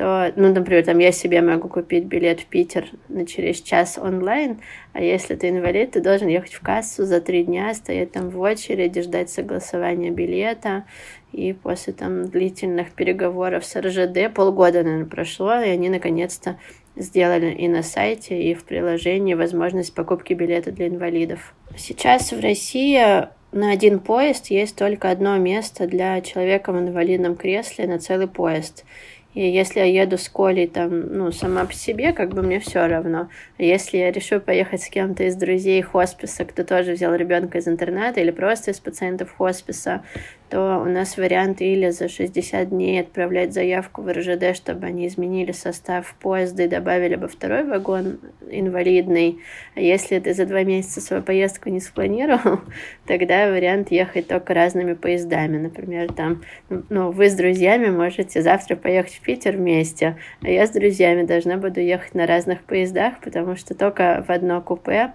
то, 0.00 0.32
ну, 0.34 0.50
например, 0.50 0.82
там 0.82 0.98
я 0.98 1.12
себе 1.12 1.42
могу 1.42 1.68
купить 1.68 2.04
билет 2.04 2.40
в 2.40 2.46
Питер 2.46 2.86
на 3.10 3.26
через 3.26 3.60
час 3.60 3.98
онлайн, 4.02 4.58
а 4.94 5.02
если 5.02 5.34
ты 5.34 5.50
инвалид, 5.50 5.90
ты 5.90 6.00
должен 6.00 6.28
ехать 6.28 6.54
в 6.54 6.62
кассу 6.62 7.04
за 7.04 7.20
три 7.20 7.44
дня, 7.44 7.74
стоять 7.74 8.12
там 8.12 8.30
в 8.30 8.40
очереди, 8.40 9.02
ждать 9.02 9.28
согласования 9.28 10.10
билета, 10.10 10.84
и 11.32 11.52
после 11.52 11.92
там 11.92 12.24
длительных 12.30 12.92
переговоров 12.92 13.62
с 13.66 13.78
РЖД, 13.78 14.32
полгода, 14.34 14.82
наверное, 14.82 15.04
прошло, 15.04 15.60
и 15.60 15.68
они 15.68 15.90
наконец-то 15.90 16.58
сделали 16.96 17.52
и 17.52 17.68
на 17.68 17.82
сайте, 17.82 18.42
и 18.42 18.54
в 18.54 18.64
приложении 18.64 19.34
возможность 19.34 19.94
покупки 19.94 20.32
билета 20.32 20.72
для 20.72 20.88
инвалидов. 20.88 21.54
Сейчас 21.76 22.32
в 22.32 22.40
России 22.40 23.28
на 23.52 23.70
один 23.70 23.98
поезд 23.98 24.46
есть 24.46 24.76
только 24.76 25.10
одно 25.10 25.36
место 25.36 25.86
для 25.86 26.22
человека 26.22 26.72
в 26.72 26.78
инвалидном 26.78 27.36
кресле 27.36 27.86
на 27.86 27.98
целый 27.98 28.28
поезд. 28.28 28.86
И 29.34 29.48
если 29.48 29.80
я 29.80 30.02
еду 30.02 30.18
с 30.18 30.28
Колей 30.28 30.66
там, 30.66 31.16
ну, 31.16 31.30
сама 31.30 31.64
по 31.64 31.72
себе, 31.72 32.12
как 32.12 32.30
бы 32.30 32.42
мне 32.42 32.58
все 32.58 32.86
равно. 32.86 33.28
А 33.58 33.62
если 33.62 33.98
я 33.98 34.10
решу 34.10 34.40
поехать 34.40 34.82
с 34.82 34.88
кем-то 34.88 35.24
из 35.24 35.36
друзей 35.36 35.80
хосписа, 35.82 36.44
кто 36.44 36.64
тоже 36.64 36.92
взял 36.92 37.14
ребенка 37.14 37.58
из 37.58 37.68
интерната 37.68 38.20
или 38.20 38.32
просто 38.32 38.72
из 38.72 38.80
пациентов 38.80 39.32
хосписа, 39.36 40.02
то 40.50 40.82
у 40.84 40.86
нас 40.86 41.16
вариант 41.16 41.60
или 41.60 41.90
за 41.90 42.08
60 42.08 42.70
дней 42.70 43.00
отправлять 43.00 43.54
заявку 43.54 44.02
в 44.02 44.12
РЖД, 44.12 44.56
чтобы 44.56 44.86
они 44.86 45.06
изменили 45.06 45.52
состав 45.52 46.14
поезда 46.20 46.64
и 46.64 46.68
добавили 46.68 47.14
бы 47.14 47.28
второй 47.28 47.64
вагон 47.64 48.18
инвалидный. 48.50 49.38
А 49.76 49.80
если 49.80 50.18
ты 50.18 50.34
за 50.34 50.46
два 50.46 50.64
месяца 50.64 51.00
свою 51.00 51.22
поездку 51.22 51.70
не 51.70 51.78
спланировал, 51.78 52.60
тогда 53.06 53.48
вариант 53.48 53.92
ехать 53.92 54.26
только 54.26 54.52
разными 54.52 54.94
поездами. 54.94 55.56
Например, 55.56 56.12
там, 56.12 56.42
ну, 56.68 57.12
вы 57.12 57.30
с 57.30 57.34
друзьями 57.34 57.88
можете 57.88 58.42
завтра 58.42 58.74
поехать 58.74 59.14
в 59.14 59.20
Питер 59.20 59.56
вместе, 59.56 60.16
а 60.42 60.50
я 60.50 60.66
с 60.66 60.70
друзьями 60.70 61.22
должна 61.22 61.58
буду 61.58 61.80
ехать 61.80 62.14
на 62.14 62.26
разных 62.26 62.62
поездах, 62.62 63.20
потому 63.20 63.54
что 63.54 63.74
только 63.74 64.24
в 64.26 64.30
одно 64.30 64.60
купе 64.60 65.12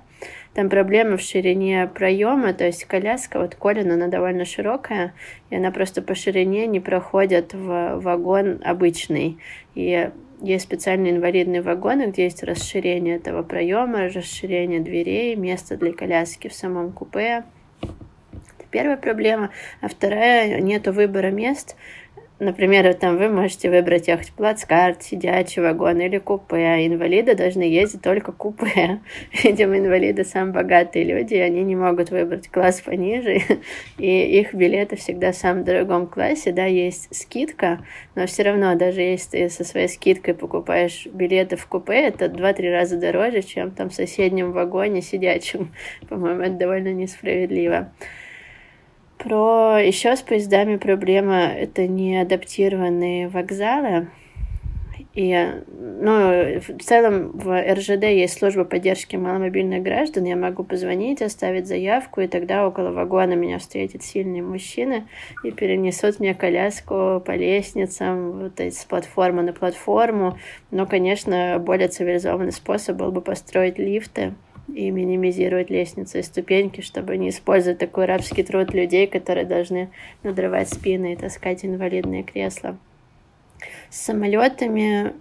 там 0.55 0.69
проблема 0.69 1.17
в 1.17 1.21
ширине 1.21 1.85
проема, 1.93 2.53
то 2.53 2.65
есть 2.65 2.85
коляска, 2.85 3.39
вот 3.39 3.55
Колин, 3.55 3.91
она 3.91 4.07
довольно 4.07 4.45
широкая, 4.45 5.13
и 5.49 5.57
она 5.57 5.69
просто 5.69 6.01
по 6.01 6.15
ширине 6.15 6.65
не 6.65 6.79
проходит 6.79 7.53
в 7.53 7.99
вагон 7.99 8.61
обычный. 8.63 9.37
И 9.75 10.09
есть 10.41 10.63
специальные 10.63 11.11
инвалидные 11.11 11.61
вагоны, 11.61 12.07
где 12.07 12.23
есть 12.23 12.41
расширение 12.41 13.17
этого 13.17 13.43
проема, 13.43 14.07
расширение 14.07 14.79
дверей, 14.79 15.35
место 15.35 15.75
для 15.75 15.91
коляски 15.91 16.47
в 16.47 16.53
самом 16.53 16.93
купе. 16.93 17.43
Это 17.81 18.65
первая 18.71 18.95
проблема. 18.95 19.49
А 19.81 19.89
вторая, 19.89 20.61
нету 20.61 20.93
выбора 20.93 21.31
мест, 21.31 21.75
Например, 22.37 22.93
там 22.95 23.17
вы 23.17 23.29
можете 23.29 23.69
выбрать 23.69 24.09
ехать 24.09 24.33
плацкарт, 24.33 25.01
сидячий 25.01 25.61
вагон 25.61 26.01
или 26.01 26.17
купе, 26.17 26.57
а 26.57 26.85
инвалиды 26.85 27.33
должны 27.33 27.61
ездить 27.61 28.01
только 28.01 28.33
купе. 28.33 28.99
Видимо, 29.43 29.77
инвалиды 29.77 30.25
самые 30.25 30.53
богатые 30.53 31.05
люди, 31.05 31.35
и 31.35 31.39
они 31.39 31.63
не 31.63 31.77
могут 31.77 32.09
выбрать 32.09 32.49
класс 32.49 32.81
пониже, 32.81 33.39
и 33.97 34.39
их 34.39 34.53
билеты 34.53 34.97
всегда 34.97 35.31
в 35.31 35.37
самом 35.37 35.63
дорогом 35.63 36.07
классе, 36.07 36.51
да, 36.51 36.65
есть 36.65 37.07
скидка, 37.15 37.85
но 38.15 38.25
все 38.27 38.43
равно, 38.43 38.75
даже 38.75 38.99
если 38.99 39.29
ты 39.29 39.49
со 39.49 39.63
своей 39.63 39.87
скидкой 39.87 40.33
покупаешь 40.33 41.07
билеты 41.13 41.55
в 41.55 41.65
купе, 41.67 42.07
это 42.07 42.25
2-3 42.25 42.69
раза 42.69 42.97
дороже, 42.97 43.43
чем 43.43 43.71
там 43.71 43.89
в 43.89 43.93
соседнем 43.93 44.51
вагоне 44.51 45.01
сидячем. 45.01 45.73
По-моему, 46.09 46.41
это 46.41 46.55
довольно 46.55 46.91
несправедливо. 46.91 47.93
Про 49.17 49.79
еще 49.79 50.15
с 50.15 50.21
поездами 50.21 50.77
проблема 50.77 51.47
это 51.47 51.87
не 51.87 52.21
адаптированные 52.21 53.27
вокзалы. 53.27 54.07
И, 55.15 55.33
ну, 55.67 56.59
в 56.59 56.83
целом 56.83 57.31
в 57.31 57.73
РЖД 57.73 58.03
есть 58.03 58.37
служба 58.37 58.65
поддержки 58.65 59.15
маломобильных 59.15 59.81
граждан. 59.81 60.25
Я 60.25 60.35
могу 60.35 60.65
позвонить, 60.65 61.21
оставить 61.21 61.67
заявку, 61.67 62.19
и 62.19 62.27
тогда 62.27 62.67
около 62.67 62.91
вагона 62.91 63.33
меня 63.33 63.57
встретит 63.57 64.03
сильный 64.03 64.41
мужчина 64.41 65.07
и 65.41 65.51
перенесут 65.51 66.19
мне 66.19 66.35
коляску 66.35 67.23
по 67.25 67.31
лестницам, 67.31 68.31
вот 68.33 68.59
с 68.59 68.83
платформы 68.83 69.41
на 69.41 69.53
платформу. 69.53 70.37
Но, 70.69 70.85
конечно, 70.85 71.59
более 71.59 71.87
цивилизованный 71.87 72.51
способ 72.51 72.97
был 72.97 73.13
бы 73.13 73.21
построить 73.21 73.79
лифты 73.79 74.33
и 74.73 74.89
минимизировать 74.89 75.69
лестницы 75.69 76.19
и 76.19 76.23
ступеньки, 76.23 76.81
чтобы 76.81 77.17
не 77.17 77.29
использовать 77.29 77.79
такой 77.79 78.05
рабский 78.05 78.43
труд 78.43 78.73
людей, 78.73 79.07
которые 79.07 79.45
должны 79.45 79.89
надрывать 80.23 80.69
спины 80.69 81.13
и 81.13 81.15
таскать 81.15 81.63
инвалидные 81.63 82.23
кресла. 82.23 82.77
С 83.89 84.01
самолетами 84.01 85.13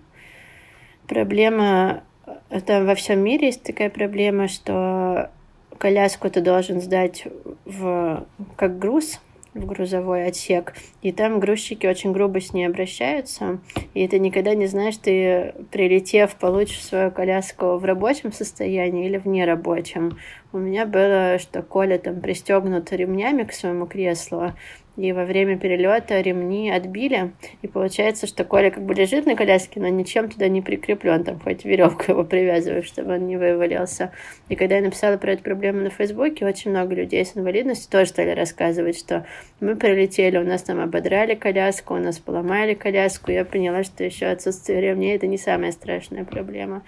проблема, 1.06 2.02
это 2.48 2.84
во 2.84 2.94
всем 2.94 3.20
мире 3.20 3.48
есть 3.48 3.62
такая 3.62 3.90
проблема, 3.90 4.48
что 4.48 5.30
коляску 5.78 6.30
ты 6.30 6.40
должен 6.40 6.80
сдать 6.80 7.26
в, 7.64 8.26
как 8.56 8.78
груз, 8.78 9.20
в 9.54 9.64
грузовой 9.66 10.26
отсек, 10.26 10.75
и 11.00 11.12
там 11.12 11.40
грузчики 11.40 11.87
очень 11.87 12.12
грубо 12.12 12.40
с 12.40 12.52
ней 12.52 12.66
обращаются, 12.66 13.61
и 13.94 14.06
ты 14.08 14.18
никогда 14.18 14.54
не 14.54 14.66
знаешь, 14.66 14.96
ты 14.96 15.54
прилетев, 15.70 16.34
получишь 16.34 16.84
свою 16.84 17.11
коляску 17.11 17.76
в 17.78 17.84
рабочем 17.84 18.32
состоянии 18.32 19.06
или 19.06 19.18
в 19.18 19.26
нерабочем. 19.26 20.18
У 20.52 20.58
меня 20.58 20.87
было, 20.87 21.38
что 21.38 21.62
Коля 21.62 21.99
там 21.99 22.20
пристегнут 22.20 22.92
ремнями 22.92 23.44
к 23.44 23.52
своему 23.52 23.87
креслу, 23.87 24.52
и 24.96 25.12
во 25.12 25.24
время 25.24 25.58
перелета 25.58 26.20
ремни 26.20 26.70
отбили, 26.70 27.32
и 27.62 27.68
получается, 27.68 28.26
что 28.26 28.44
Коля 28.44 28.70
как 28.70 28.84
бы 28.84 28.94
лежит 28.94 29.26
на 29.26 29.34
коляске, 29.34 29.80
но 29.80 29.88
ничем 29.88 30.28
туда 30.28 30.48
не 30.48 30.62
прикреплен, 30.62 31.24
там 31.24 31.40
хоть 31.40 31.64
веревку 31.64 32.12
его 32.12 32.24
привязываешь, 32.24 32.86
чтобы 32.86 33.14
он 33.14 33.26
не 33.26 33.36
вывалился. 33.36 34.12
И 34.48 34.56
когда 34.56 34.76
я 34.76 34.82
написала 34.82 35.16
про 35.16 35.32
эту 35.32 35.42
проблему 35.42 35.80
на 35.80 35.90
Фейсбуке, 35.90 36.46
очень 36.46 36.70
много 36.70 36.94
людей 36.94 37.24
с 37.24 37.36
инвалидностью 37.36 37.90
тоже 37.90 38.10
стали 38.10 38.30
рассказывать, 38.30 38.98
что 38.98 39.26
мы 39.60 39.76
прилетели, 39.76 40.38
у 40.38 40.44
нас 40.44 40.62
там 40.62 40.80
ободрали 40.80 41.34
коляску, 41.34 41.94
у 41.94 41.98
нас 41.98 42.18
поломали 42.18 42.74
коляску, 42.74 43.32
я 43.32 43.44
поняла, 43.44 43.82
что 43.82 44.04
еще 44.04 44.26
отсутствие 44.26 44.80
ремней 44.80 45.16
это 45.16 45.26
не 45.26 45.38
самая 45.38 45.72
страшная 45.72 46.24
проблема. 46.24 46.82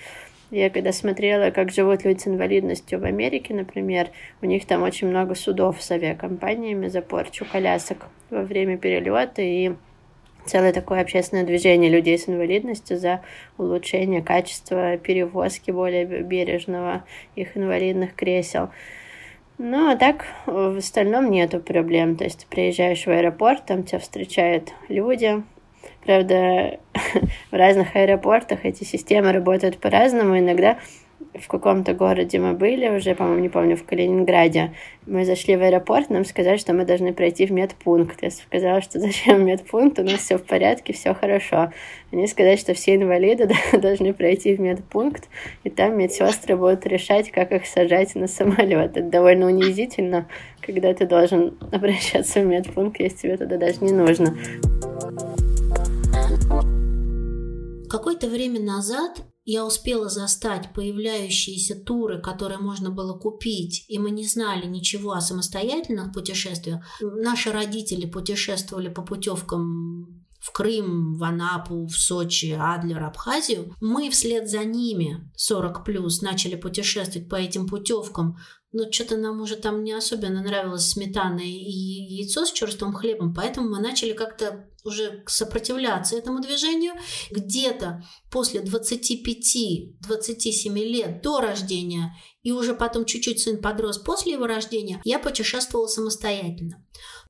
Я 0.50 0.70
когда 0.70 0.92
смотрела, 0.92 1.50
как 1.50 1.72
живут 1.72 2.04
люди 2.04 2.20
с 2.20 2.28
инвалидностью 2.28 3.00
в 3.00 3.04
Америке, 3.04 3.52
например, 3.52 4.10
у 4.42 4.46
них 4.46 4.64
там 4.64 4.84
очень 4.84 5.08
много 5.08 5.34
судов 5.34 5.82
с 5.82 5.90
авиакомпаниями 5.90 6.86
за 6.86 7.02
порчу 7.02 7.44
колясок 7.44 8.06
во 8.30 8.42
время 8.42 8.78
перелета 8.78 9.42
и 9.42 9.72
целое 10.44 10.72
такое 10.72 11.00
общественное 11.00 11.44
движение 11.44 11.90
людей 11.90 12.16
с 12.16 12.28
инвалидностью 12.28 12.96
за 12.96 13.22
улучшение 13.58 14.22
качества 14.22 14.96
перевозки 14.96 15.72
более 15.72 16.04
бережного 16.04 17.04
их 17.34 17.56
инвалидных 17.56 18.14
кресел. 18.14 18.70
Ну, 19.58 19.90
а 19.90 19.96
так 19.96 20.26
в 20.46 20.76
остальном 20.76 21.30
нету 21.30 21.60
проблем. 21.60 22.16
То 22.16 22.24
есть 22.24 22.40
ты 22.40 22.46
приезжаешь 22.46 23.04
в 23.04 23.08
аэропорт, 23.08 23.66
там 23.66 23.82
тебя 23.82 23.98
встречают 23.98 24.72
люди, 24.88 25.42
Правда, 26.04 26.78
в 27.50 27.54
разных 27.54 27.96
аэропортах 27.96 28.64
эти 28.64 28.84
системы 28.84 29.32
работают 29.32 29.78
по-разному. 29.78 30.38
Иногда 30.38 30.78
в 31.38 31.48
каком-то 31.48 31.94
городе 31.94 32.38
мы 32.38 32.54
были 32.54 32.88
уже, 32.88 33.14
по-моему, 33.14 33.40
не 33.40 33.48
помню, 33.48 33.76
в 33.76 33.84
Калининграде. 33.84 34.72
Мы 35.06 35.24
зашли 35.24 35.56
в 35.56 35.62
аэропорт, 35.62 36.10
нам 36.10 36.24
сказали, 36.24 36.56
что 36.56 36.72
мы 36.72 36.84
должны 36.84 37.12
пройти 37.12 37.46
в 37.46 37.52
медпункт. 37.52 38.22
Я 38.22 38.30
сказала, 38.30 38.80
что 38.80 38.98
зачем 39.00 39.44
медпункт, 39.44 39.98
у 39.98 40.02
нас 40.02 40.20
все 40.20 40.38
в 40.38 40.44
порядке, 40.44 40.92
все 40.92 41.14
хорошо. 41.14 41.72
Они 42.12 42.26
сказали, 42.26 42.56
что 42.56 42.74
все 42.74 42.94
инвалиды 42.94 43.48
должны 43.72 44.12
пройти 44.12 44.54
в 44.54 44.60
медпункт, 44.60 45.28
и 45.64 45.70
там 45.70 45.98
медсестры 45.98 46.56
будут 46.56 46.86
решать, 46.86 47.30
как 47.30 47.52
их 47.52 47.66
сажать 47.66 48.14
на 48.14 48.26
самолет. 48.26 48.96
Это 48.96 49.08
довольно 49.08 49.46
унизительно, 49.46 50.26
когда 50.60 50.94
ты 50.94 51.06
должен 51.06 51.56
обращаться 51.72 52.40
в 52.40 52.46
медпункт, 52.46 53.00
если 53.00 53.16
тебе 53.16 53.36
туда 53.36 53.56
даже 53.56 53.84
не 53.84 53.92
нужно. 53.92 54.36
Какое-то 57.88 58.28
время 58.28 58.60
назад 58.60 59.22
я 59.44 59.64
успела 59.64 60.08
застать 60.08 60.72
появляющиеся 60.74 61.76
туры, 61.76 62.20
которые 62.20 62.58
можно 62.58 62.90
было 62.90 63.16
купить, 63.16 63.84
и 63.88 63.98
мы 63.98 64.10
не 64.10 64.26
знали 64.26 64.66
ничего 64.66 65.12
о 65.12 65.20
самостоятельных 65.20 66.12
путешествиях. 66.12 66.84
Наши 67.00 67.52
родители 67.52 68.06
путешествовали 68.06 68.88
по 68.88 69.02
путевкам 69.02 70.24
в 70.40 70.52
Крым, 70.52 71.16
в 71.16 71.24
Анапу, 71.24 71.86
в 71.86 71.96
Сочи, 71.96 72.56
Адлер, 72.58 73.02
Абхазию. 73.02 73.74
Мы 73.80 74.10
вслед 74.10 74.48
за 74.48 74.64
ними, 74.64 75.28
40 75.36 75.84
плюс, 75.84 76.22
начали 76.22 76.54
путешествовать 76.54 77.28
по 77.28 77.36
этим 77.36 77.66
путевкам 77.66 78.36
но 78.76 78.92
что-то 78.92 79.16
нам 79.16 79.40
уже 79.40 79.56
там 79.56 79.84
не 79.84 79.92
особенно 79.92 80.42
нравилось 80.42 80.90
сметана 80.90 81.40
и 81.40 81.48
яйцо 81.48 82.44
с 82.44 82.52
черствым 82.52 82.92
хлебом, 82.92 83.32
поэтому 83.32 83.70
мы 83.70 83.80
начали 83.80 84.12
как-то 84.12 84.68
уже 84.86 85.24
сопротивляться 85.26 86.16
этому 86.16 86.40
движению. 86.40 86.94
Где-то 87.30 88.02
после 88.30 88.60
25-27 88.60 90.78
лет 90.78 91.20
до 91.22 91.40
рождения 91.40 92.16
и 92.42 92.52
уже 92.52 92.74
потом 92.74 93.04
чуть-чуть 93.04 93.40
сын 93.40 93.60
подрос 93.60 93.98
после 93.98 94.32
его 94.32 94.46
рождения, 94.46 95.02
я 95.04 95.18
путешествовала 95.18 95.88
самостоятельно. 95.88 96.82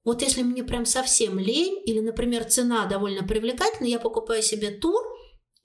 Вот 0.04 0.22
если 0.22 0.42
мне 0.42 0.62
прям 0.62 0.86
совсем 0.86 1.38
лень 1.38 1.82
или, 1.84 2.00
например, 2.00 2.44
цена 2.44 2.86
довольно 2.86 3.26
привлекательна, 3.26 3.88
я 3.88 3.98
покупаю 3.98 4.42
себе 4.42 4.70
тур– 4.70 5.02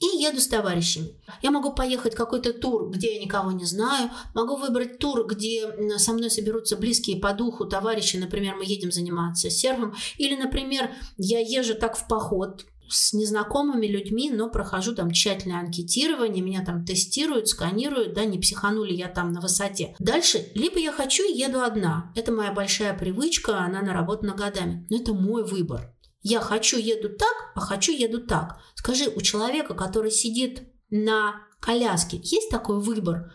и 0.02 0.24
еду 0.24 0.40
с 0.40 0.48
товарищами. 0.48 1.16
Я 1.42 1.52
могу 1.52 1.74
поехать 1.74 2.16
какой-то 2.16 2.54
тур, 2.54 2.90
где 2.90 3.16
я 3.16 3.24
никого 3.24 3.52
не 3.52 3.66
знаю, 3.66 4.10
могу 4.34 4.58
выбрать 4.58 4.98
тур, 4.98 5.26
где 5.28 5.98
со 5.98 6.14
мной 6.14 6.30
соберутся 6.30 6.76
близкие 6.76 7.22
по 7.22 7.34
духу 7.34 7.66
товарищи, 7.66 8.18
например, 8.18 8.56
мы 8.56 8.66
едем 8.66 8.92
заниматься 8.92 9.50
серфом, 9.50 9.96
или, 10.18 10.36
например, 10.36 10.92
я 11.18 11.40
езжу 11.40 11.76
так 11.76 11.96
в 11.96 12.08
поход, 12.08 12.66
с 12.92 13.14
незнакомыми 13.14 13.88
людьми, 13.88 14.30
но 14.30 14.50
прохожу 14.50 14.94
там 14.94 15.12
тщательное 15.12 15.62
анкетирование, 15.62 16.44
меня 16.44 16.64
там 16.66 16.86
тестируют, 16.86 17.48
сканируют, 17.48 18.14
да, 18.14 18.26
не 18.26 18.38
психанули 18.38 18.94
я 18.94 19.08
там 19.08 19.32
на 19.32 19.40
высоте. 19.40 19.96
Дальше, 20.00 20.52
либо 20.56 20.78
я 20.78 20.92
хочу 20.92 21.24
и 21.24 21.38
еду 21.38 21.62
одна. 21.62 22.12
Это 22.16 22.34
моя 22.34 22.52
большая 22.52 22.98
привычка, 22.98 23.60
она 23.60 23.82
наработана 23.82 24.34
годами. 24.34 24.86
Но 24.90 24.98
это 24.98 25.14
мой 25.14 25.46
выбор. 25.46 25.94
Я 26.24 26.40
хочу 26.40 26.78
еду 26.78 27.10
так, 27.10 27.52
а 27.56 27.60
хочу 27.60 27.92
еду 27.92 28.26
так. 28.26 28.58
Скажи, 28.76 29.06
у 29.16 29.22
человека, 29.22 29.74
который 29.74 30.12
сидит 30.12 30.72
на 30.90 31.36
коляске, 31.60 32.18
есть 32.18 32.50
такой 32.50 32.80
выбор? 32.80 33.32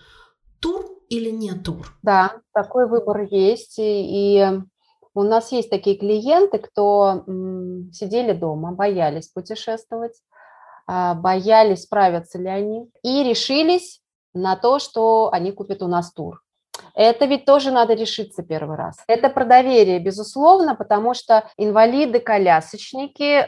Тур 0.61 0.87
или 1.09 1.31
не 1.31 1.53
тур? 1.53 1.97
Да, 2.03 2.41
такой 2.53 2.89
выбор 2.89 3.23
есть. 3.23 3.79
И, 3.79 4.41
и 4.41 4.61
у 5.15 5.23
нас 5.23 5.51
есть 5.51 5.71
такие 5.71 5.97
клиенты, 5.97 6.59
кто 6.59 7.25
м, 7.27 7.91
сидели 7.93 8.33
дома, 8.33 8.73
боялись 8.73 9.29
путешествовать, 9.29 10.15
а, 10.87 11.15
боялись, 11.15 11.83
справятся 11.83 12.39
ли 12.39 12.49
они, 12.49 12.91
и 13.03 13.25
решились 13.25 14.01
на 14.35 14.57
то, 14.57 14.79
что 14.79 15.31
они 15.33 15.53
купят 15.53 15.83
у 15.83 15.89
нас 15.89 16.13
тур. 16.13 16.43
Это 16.97 17.27
ведь 17.27 17.45
тоже 17.45 17.71
надо 17.71 17.93
решиться 17.93 18.43
первый 18.43 18.79
раз. 18.79 18.97
Это 19.07 19.29
про 19.29 19.45
доверие, 19.45 19.99
безусловно, 19.99 20.75
потому 20.75 21.13
что 21.13 21.47
инвалиды-колясочники, 21.59 23.47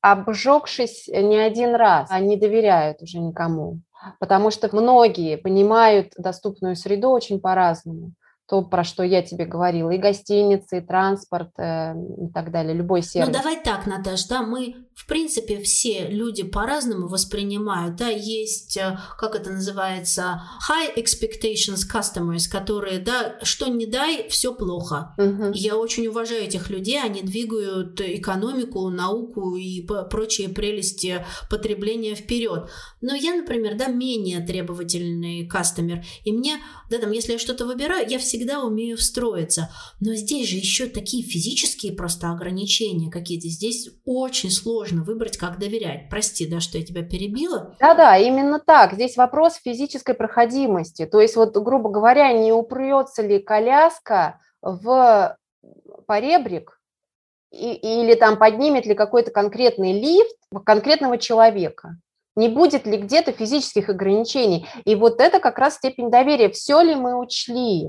обжегшись 0.00 1.06
не 1.06 1.36
один 1.36 1.74
раз, 1.74 2.10
они 2.10 2.38
доверяют 2.38 3.02
уже 3.02 3.18
никому. 3.18 3.80
Потому 4.18 4.50
что 4.50 4.74
многие 4.74 5.36
понимают 5.36 6.14
доступную 6.16 6.74
среду 6.74 7.10
очень 7.10 7.38
по-разному. 7.38 8.12
то, 8.48 8.62
про 8.62 8.84
что 8.84 9.02
я 9.02 9.22
тебе 9.22 9.44
говорила, 9.44 9.90
и 9.90 9.98
гостиницы, 9.98 10.78
и 10.78 10.80
транспорт, 10.80 11.50
э, 11.58 11.94
и 11.96 12.28
так 12.32 12.52
далее, 12.52 12.74
любой 12.74 13.00
ну, 13.00 13.04
сервис. 13.04 13.26
Ну, 13.26 13.34
давай 13.34 13.60
так, 13.60 13.86
Наташ, 13.86 14.24
да, 14.28 14.42
мы, 14.42 14.85
в 14.96 15.04
принципе, 15.04 15.60
все 15.60 16.08
люди 16.08 16.42
по-разному 16.42 17.06
воспринимают, 17.06 17.96
да, 17.96 18.08
есть, 18.08 18.78
э, 18.78 18.98
как 19.18 19.34
это 19.34 19.50
называется, 19.50 20.42
high 20.70 20.96
expectations 20.96 21.82
customers, 21.92 22.50
которые, 22.50 22.98
да, 22.98 23.38
что 23.42 23.66
не 23.66 23.84
дай, 23.84 24.26
все 24.30 24.54
плохо. 24.54 25.14
Угу. 25.18 25.52
Я 25.52 25.76
очень 25.76 26.06
уважаю 26.06 26.44
этих 26.44 26.70
людей, 26.70 26.98
они 26.98 27.20
двигают 27.20 28.00
экономику, 28.00 28.88
науку 28.88 29.56
и 29.56 29.86
прочие 30.10 30.48
прелести 30.48 31.26
потребления 31.50 32.14
вперед. 32.14 32.70
Но 33.02 33.14
я, 33.14 33.34
например, 33.34 33.76
да, 33.76 33.88
менее 33.88 34.40
требовательный 34.40 35.46
кастомер, 35.46 36.06
и 36.24 36.32
мне, 36.32 36.58
да, 36.90 36.98
там, 36.98 37.12
если 37.12 37.32
я 37.32 37.38
что-то 37.38 37.66
выбираю, 37.66 38.08
я 38.08 38.18
всегда 38.18 38.62
умею 38.62 38.96
встроиться. 38.96 39.70
Но 40.00 40.14
здесь 40.14 40.48
же 40.48 40.56
еще 40.56 40.86
такие 40.86 41.22
физические 41.22 41.92
просто 41.92 42.30
ограничения 42.30 43.10
какие-то. 43.10 43.48
Здесь 43.48 43.90
очень 44.06 44.50
сложно 44.50 44.85
выбрать, 44.94 45.36
как 45.36 45.58
доверять. 45.58 46.08
Прости, 46.10 46.46
да, 46.48 46.60
что 46.60 46.78
я 46.78 46.84
тебя 46.84 47.02
перебила. 47.02 47.74
Да-да, 47.80 48.16
именно 48.16 48.58
так. 48.58 48.92
Здесь 48.92 49.16
вопрос 49.16 49.54
физической 49.54 50.14
проходимости. 50.14 51.06
То 51.06 51.20
есть 51.20 51.36
вот, 51.36 51.56
грубо 51.56 51.90
говоря, 51.90 52.32
не 52.32 52.52
упрется 52.52 53.22
ли 53.22 53.38
коляска 53.38 54.40
в 54.62 55.36
поребрик 56.06 56.80
и, 57.52 57.72
или 57.72 58.14
там 58.14 58.38
поднимет 58.38 58.86
ли 58.86 58.94
какой-то 58.94 59.30
конкретный 59.30 60.00
лифт 60.00 60.36
конкретного 60.64 61.18
человека 61.18 61.96
не 62.36 62.48
будет 62.48 62.86
ли 62.86 62.98
где-то 62.98 63.32
физических 63.32 63.88
ограничений. 63.88 64.66
И 64.84 64.94
вот 64.94 65.20
это 65.20 65.40
как 65.40 65.58
раз 65.58 65.76
степень 65.76 66.10
доверия. 66.10 66.50
Все 66.50 66.80
ли 66.82 66.94
мы 66.94 67.18
учли? 67.18 67.88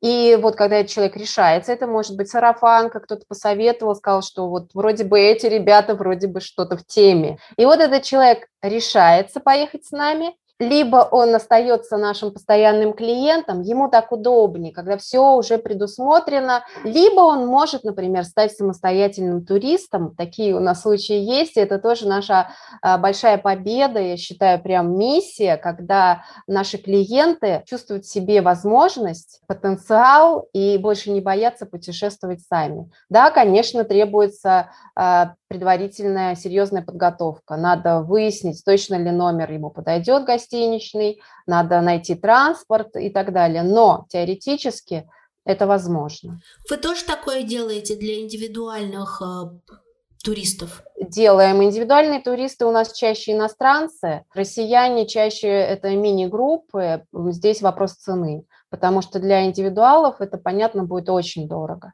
И 0.00 0.38
вот 0.40 0.56
когда 0.56 0.76
этот 0.76 0.92
человек 0.92 1.16
решается, 1.16 1.72
это 1.72 1.86
может 1.86 2.16
быть 2.16 2.28
сарафанка, 2.28 3.00
кто-то 3.00 3.24
посоветовал, 3.26 3.94
сказал, 3.94 4.22
что 4.22 4.48
вот 4.48 4.70
вроде 4.74 5.04
бы 5.04 5.20
эти 5.20 5.46
ребята 5.46 5.94
вроде 5.94 6.26
бы 6.26 6.40
что-то 6.40 6.76
в 6.76 6.86
теме. 6.86 7.38
И 7.56 7.64
вот 7.64 7.80
этот 7.80 8.02
человек 8.02 8.46
решается 8.62 9.40
поехать 9.40 9.84
с 9.84 9.90
нами, 9.90 10.34
либо 10.58 10.96
он 11.10 11.34
остается 11.34 11.96
нашим 11.96 12.32
постоянным 12.32 12.92
клиентом, 12.92 13.62
ему 13.62 13.88
так 13.88 14.10
удобнее, 14.12 14.72
когда 14.72 14.96
все 14.96 15.34
уже 15.34 15.58
предусмотрено, 15.58 16.64
либо 16.84 17.20
он 17.20 17.46
может, 17.46 17.84
например, 17.84 18.24
стать 18.24 18.52
самостоятельным 18.52 19.44
туристом, 19.44 20.14
такие 20.16 20.54
у 20.54 20.60
нас 20.60 20.82
случаи 20.82 21.18
есть, 21.18 21.56
и 21.56 21.60
это 21.60 21.78
тоже 21.78 22.08
наша 22.08 22.48
а, 22.80 22.96
большая 22.98 23.38
победа, 23.38 24.00
я 24.00 24.16
считаю, 24.16 24.60
прям 24.60 24.96
миссия, 24.98 25.56
когда 25.56 26.24
наши 26.46 26.78
клиенты 26.78 27.62
чувствуют 27.66 28.04
в 28.04 28.10
себе 28.10 28.40
возможность, 28.40 29.40
потенциал 29.46 30.48
и 30.52 30.78
больше 30.78 31.10
не 31.10 31.20
боятся 31.20 31.66
путешествовать 31.66 32.40
сами. 32.42 32.90
Да, 33.10 33.30
конечно, 33.30 33.84
требуется 33.84 34.70
а, 34.94 35.34
предварительная 35.48 36.34
серьезная 36.34 36.82
подготовка. 36.82 37.56
Надо 37.56 38.02
выяснить, 38.02 38.64
точно 38.64 38.96
ли 38.96 39.10
номер 39.10 39.52
ему 39.52 39.70
подойдет 39.70 40.24
гостиничный, 40.24 41.20
надо 41.46 41.80
найти 41.80 42.14
транспорт 42.14 42.96
и 42.96 43.10
так 43.10 43.32
далее. 43.32 43.62
Но 43.62 44.06
теоретически 44.08 45.08
это 45.44 45.66
возможно. 45.66 46.40
Вы 46.68 46.76
тоже 46.76 47.04
такое 47.04 47.42
делаете 47.44 47.94
для 47.94 48.20
индивидуальных 48.20 49.22
э, 49.22 49.76
туристов? 50.24 50.82
Делаем. 51.00 51.62
Индивидуальные 51.62 52.20
туристы 52.20 52.66
у 52.66 52.72
нас 52.72 52.92
чаще 52.92 53.32
иностранцы, 53.32 54.24
россияне 54.34 55.06
чаще 55.06 55.48
это 55.48 55.90
мини-группы. 55.90 57.04
Здесь 57.12 57.62
вопрос 57.62 57.92
цены, 57.92 58.44
потому 58.70 59.02
что 59.02 59.20
для 59.20 59.44
индивидуалов 59.44 60.20
это, 60.20 60.36
понятно, 60.36 60.82
будет 60.82 61.08
очень 61.08 61.48
дорого. 61.48 61.92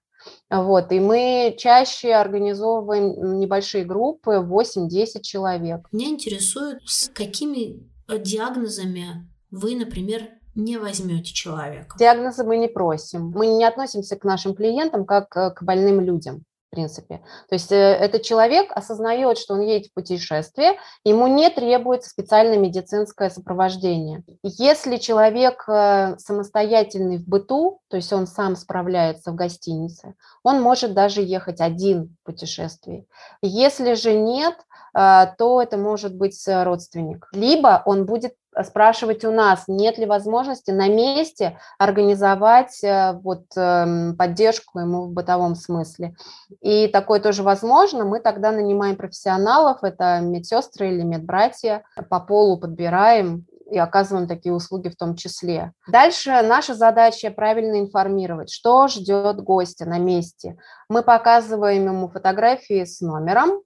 Вот, 0.50 0.92
и 0.92 1.00
мы 1.00 1.54
чаще 1.58 2.12
организовываем 2.12 3.38
небольшие 3.38 3.84
группы, 3.84 4.44
8-10 4.46 5.22
человек. 5.22 5.86
Меня 5.92 6.08
интересует, 6.08 6.78
с 6.84 7.08
какими 7.08 7.88
э, 8.08 8.18
диагнозами 8.18 9.28
вы, 9.50 9.76
например, 9.76 10.28
не 10.54 10.78
возьмете 10.78 11.32
человека? 11.32 11.96
Диагнозы 11.98 12.44
мы 12.44 12.58
не 12.58 12.68
просим. 12.68 13.30
Мы 13.34 13.46
не 13.46 13.64
относимся 13.64 14.16
к 14.16 14.24
нашим 14.24 14.54
клиентам 14.54 15.06
как 15.06 15.36
э, 15.36 15.50
к 15.50 15.62
больным 15.62 16.00
людям 16.00 16.44
принципе. 16.72 17.18
То 17.48 17.54
есть 17.54 17.70
э, 17.70 17.76
этот 17.76 18.22
человек 18.22 18.72
осознает, 18.74 19.38
что 19.38 19.54
он 19.54 19.60
едет 19.60 19.90
в 19.90 19.94
путешествие, 19.94 20.78
ему 21.04 21.26
не 21.26 21.50
требуется 21.50 22.08
специальное 22.08 22.58
медицинское 22.58 23.30
сопровождение. 23.30 24.24
Если 24.42 24.96
человек 24.96 25.64
э, 25.68 26.16
самостоятельный 26.18 27.18
в 27.18 27.28
быту, 27.28 27.80
то 27.88 27.96
есть 27.96 28.12
он 28.12 28.26
сам 28.26 28.56
справляется 28.56 29.32
в 29.32 29.34
гостинице, 29.34 30.14
он 30.42 30.62
может 30.62 30.94
даже 30.94 31.20
ехать 31.20 31.60
один 31.60 32.16
в 32.22 32.26
путешествии. 32.26 33.06
Если 33.42 33.92
же 33.92 34.14
нет, 34.14 34.56
э, 34.96 35.26
то 35.36 35.60
это 35.60 35.76
может 35.76 36.16
быть 36.16 36.42
родственник. 36.48 37.28
Либо 37.32 37.82
он 37.84 38.06
будет 38.06 38.34
спрашивать 38.62 39.24
у 39.24 39.30
нас, 39.30 39.64
нет 39.66 39.98
ли 39.98 40.06
возможности 40.06 40.70
на 40.70 40.88
месте 40.88 41.58
организовать 41.78 42.82
э, 42.84 43.18
вот 43.22 43.44
эм, 43.56 44.16
поддержку 44.16 44.78
ему 44.78 45.06
в 45.06 45.12
бытовом 45.12 45.54
смысле. 45.54 46.14
И 46.60 46.88
такое 46.88 47.20
тоже 47.20 47.42
возможно. 47.42 48.04
Мы 48.04 48.20
тогда 48.20 48.52
нанимаем 48.52 48.96
профессионалов, 48.96 49.82
это 49.82 50.20
медсестры 50.20 50.88
или 50.88 51.02
медбратья, 51.02 51.84
по 52.10 52.20
полу 52.20 52.58
подбираем 52.58 53.46
и 53.70 53.78
оказываем 53.78 54.28
такие 54.28 54.54
услуги 54.54 54.88
в 54.90 54.96
том 54.96 55.16
числе. 55.16 55.72
Дальше 55.88 56.42
наша 56.42 56.74
задача 56.74 57.30
правильно 57.30 57.80
информировать, 57.80 58.50
что 58.50 58.86
ждет 58.88 59.40
гостя 59.40 59.86
на 59.86 59.98
месте. 59.98 60.58
Мы 60.90 61.02
показываем 61.02 61.86
ему 61.86 62.08
фотографии 62.08 62.84
с 62.84 63.00
номером, 63.00 63.62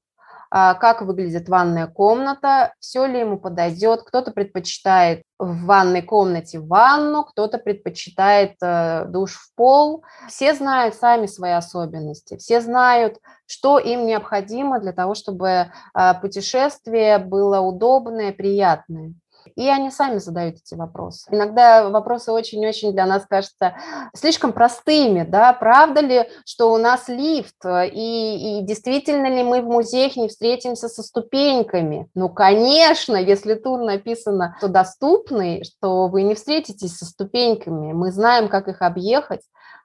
как 0.74 1.02
выглядит 1.02 1.48
ванная 1.48 1.86
комната, 1.86 2.72
все 2.80 3.04
ли 3.04 3.20
ему 3.20 3.38
подойдет. 3.38 4.02
Кто-то 4.02 4.30
предпочитает 4.30 5.22
в 5.38 5.66
ванной 5.66 6.02
комнате 6.02 6.60
ванну, 6.60 7.24
кто-то 7.24 7.58
предпочитает 7.58 8.54
э, 8.62 9.04
душ 9.06 9.34
в 9.34 9.54
пол. 9.54 10.02
Все 10.28 10.54
знают 10.54 10.94
сами 10.94 11.26
свои 11.26 11.52
особенности, 11.52 12.38
все 12.38 12.60
знают, 12.62 13.18
что 13.46 13.78
им 13.78 14.06
необходимо 14.06 14.80
для 14.80 14.92
того, 14.92 15.14
чтобы 15.14 15.70
а, 15.94 16.14
путешествие 16.14 17.18
было 17.18 17.60
удобное, 17.60 18.32
приятное. 18.32 19.12
И 19.56 19.68
они 19.68 19.90
сами 19.90 20.18
задают 20.18 20.56
эти 20.56 20.74
вопросы. 20.74 21.26
Иногда 21.30 21.88
вопросы 21.88 22.30
очень-очень 22.30 22.92
для 22.92 23.06
нас 23.06 23.24
кажутся 23.26 23.74
слишком 24.14 24.52
простыми, 24.52 25.24
да, 25.24 25.52
правда 25.54 26.02
ли, 26.02 26.28
что 26.44 26.72
у 26.72 26.76
нас 26.76 27.08
лифт, 27.08 27.64
и, 27.64 28.60
и 28.60 28.62
действительно 28.62 29.26
ли 29.26 29.42
мы 29.42 29.62
в 29.62 29.66
музеях 29.66 30.16
не 30.16 30.28
встретимся 30.28 30.88
со 30.88 31.02
ступеньками? 31.02 32.08
Ну, 32.14 32.28
конечно, 32.28 33.16
если 33.16 33.54
тур 33.54 33.80
написано, 33.80 34.56
что 34.58 34.68
доступный, 34.68 35.64
что 35.64 36.08
вы 36.08 36.22
не 36.22 36.34
встретитесь 36.34 36.96
со 36.96 37.06
ступеньками, 37.06 37.94
мы 37.94 38.12
знаем, 38.12 38.48
как 38.48 38.68
их 38.68 38.82
объехать, 38.82 39.40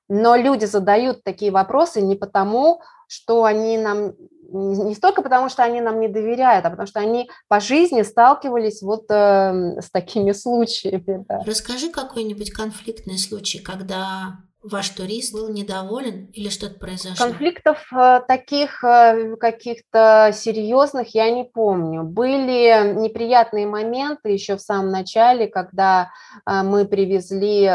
но 0.09 0.35
люди 0.35 0.65
задают 0.65 1.23
такие 1.23 1.51
вопросы 1.51 2.01
не 2.01 2.15
потому, 2.15 2.81
что 3.07 3.43
они 3.43 3.77
нам 3.77 4.13
не 4.53 4.95
столько 4.95 5.21
потому, 5.21 5.49
что 5.49 5.63
они 5.63 5.81
нам 5.81 5.99
не 5.99 6.07
доверяют, 6.07 6.65
а 6.65 6.69
потому 6.69 6.87
что 6.87 6.99
они 6.99 7.29
по 7.47 7.59
жизни 7.59 8.01
сталкивались 8.01 8.81
вот 8.81 9.05
э, 9.09 9.81
с 9.81 9.89
такими 9.91 10.31
случаями. 10.33 11.25
Да. 11.27 11.41
Расскажи 11.45 11.89
какой-нибудь 11.89 12.51
конфликтный 12.51 13.17
случай, 13.17 13.59
когда 13.59 14.39
ваш 14.63 14.89
турист 14.89 15.33
был 15.33 15.49
недоволен 15.49 16.27
или 16.33 16.49
что-то 16.49 16.79
произошло? 16.79 17.25
Конфликтов 17.25 17.87
э, 17.91 18.21
таких 18.27 18.83
э, 18.83 19.35
каких-то 19.37 20.31
серьезных 20.33 21.15
я 21.15 21.31
не 21.31 21.43
помню. 21.43 22.03
Были 22.03 22.93
неприятные 22.93 23.65
моменты 23.65 24.29
еще 24.29 24.57
в 24.57 24.61
самом 24.61 24.91
начале, 24.91 25.47
когда 25.47 26.11
э, 26.45 26.61
мы 26.63 26.85
привезли 26.85 27.71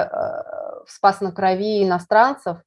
Спас 0.87 1.21
на 1.21 1.33
Крови 1.33 1.85
иностранцев, 1.85 2.59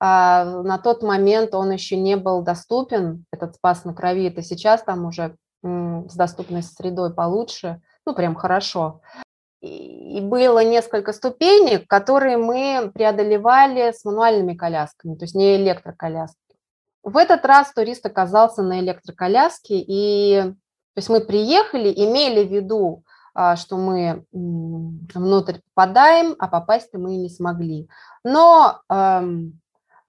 а 0.00 0.44
на 0.44 0.78
тот 0.78 1.02
момент 1.02 1.54
он 1.54 1.70
еще 1.72 1.96
не 1.96 2.16
был 2.16 2.42
доступен, 2.42 3.24
этот 3.32 3.56
спас 3.56 3.84
на 3.84 3.94
крови, 3.94 4.28
это 4.28 4.42
сейчас 4.42 4.82
там 4.82 5.06
уже 5.06 5.36
с 5.62 6.14
доступной 6.14 6.62
средой 6.62 7.12
получше, 7.12 7.80
ну 8.06 8.14
прям 8.14 8.36
хорошо. 8.36 9.00
И 9.60 10.20
было 10.22 10.62
несколько 10.62 11.12
ступенек, 11.12 11.88
которые 11.88 12.36
мы 12.36 12.92
преодолевали 12.94 13.90
с 13.90 14.04
мануальными 14.04 14.54
колясками, 14.54 15.16
то 15.16 15.24
есть 15.24 15.34
не 15.34 15.56
электроколяски. 15.56 16.38
В 17.02 17.16
этот 17.16 17.44
раз 17.44 17.72
турист 17.72 18.06
оказался 18.06 18.62
на 18.62 18.78
электроколяске, 18.78 19.78
и 19.80 20.42
то 20.42 21.00
есть 21.00 21.08
мы 21.08 21.20
приехали, 21.20 21.92
имели 21.92 22.44
в 22.44 22.52
виду, 22.52 23.02
что 23.56 23.76
мы 23.76 24.24
внутрь 24.32 25.58
попадаем, 25.74 26.34
а 26.38 26.48
попасть-то 26.48 26.98
мы 26.98 27.16
не 27.16 27.28
смогли. 27.28 27.88
Но 28.24 28.80
эм, 28.90 29.60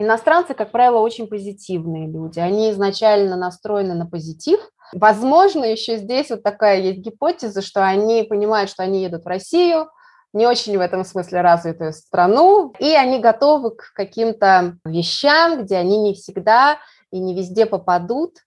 Иностранцы, 0.01 0.53
как 0.53 0.71
правило, 0.71 0.99
очень 0.99 1.27
позитивные 1.27 2.07
люди. 2.07 2.39
Они 2.39 2.71
изначально 2.71 3.35
настроены 3.35 3.95
на 3.95 4.05
позитив. 4.05 4.61
Возможно, 4.93 5.65
еще 5.65 5.97
здесь 5.97 6.29
вот 6.29 6.41
такая 6.41 6.79
есть 6.79 6.99
гипотеза, 6.99 7.61
что 7.61 7.85
они 7.85 8.23
понимают, 8.23 8.69
что 8.69 8.81
они 8.81 9.03
едут 9.03 9.25
в 9.25 9.27
Россию, 9.27 9.89
не 10.31 10.47
очень 10.47 10.77
в 10.77 10.81
этом 10.81 11.03
смысле 11.03 11.41
развитую 11.41 11.91
страну, 11.91 12.73
и 12.79 12.93
они 12.93 13.19
готовы 13.19 13.71
к 13.71 13.91
каким-то 13.93 14.77
вещам, 14.85 15.63
где 15.63 15.75
они 15.75 15.97
не 15.97 16.13
всегда 16.13 16.77
и 17.11 17.19
не 17.19 17.35
везде 17.35 17.65
попадут. 17.65 18.37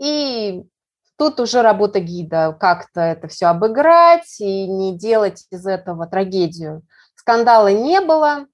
И 0.00 0.64
тут 1.22 1.38
уже 1.38 1.62
работа 1.62 2.00
гида, 2.00 2.56
как-то 2.58 3.00
это 3.00 3.28
все 3.28 3.46
обыграть 3.46 4.40
и 4.40 4.66
не 4.66 4.98
делать 4.98 5.46
из 5.52 5.64
этого 5.66 6.08
трагедию. 6.08 6.82
Скандала 7.14 7.68
не 7.68 8.00
было, 8.00 8.46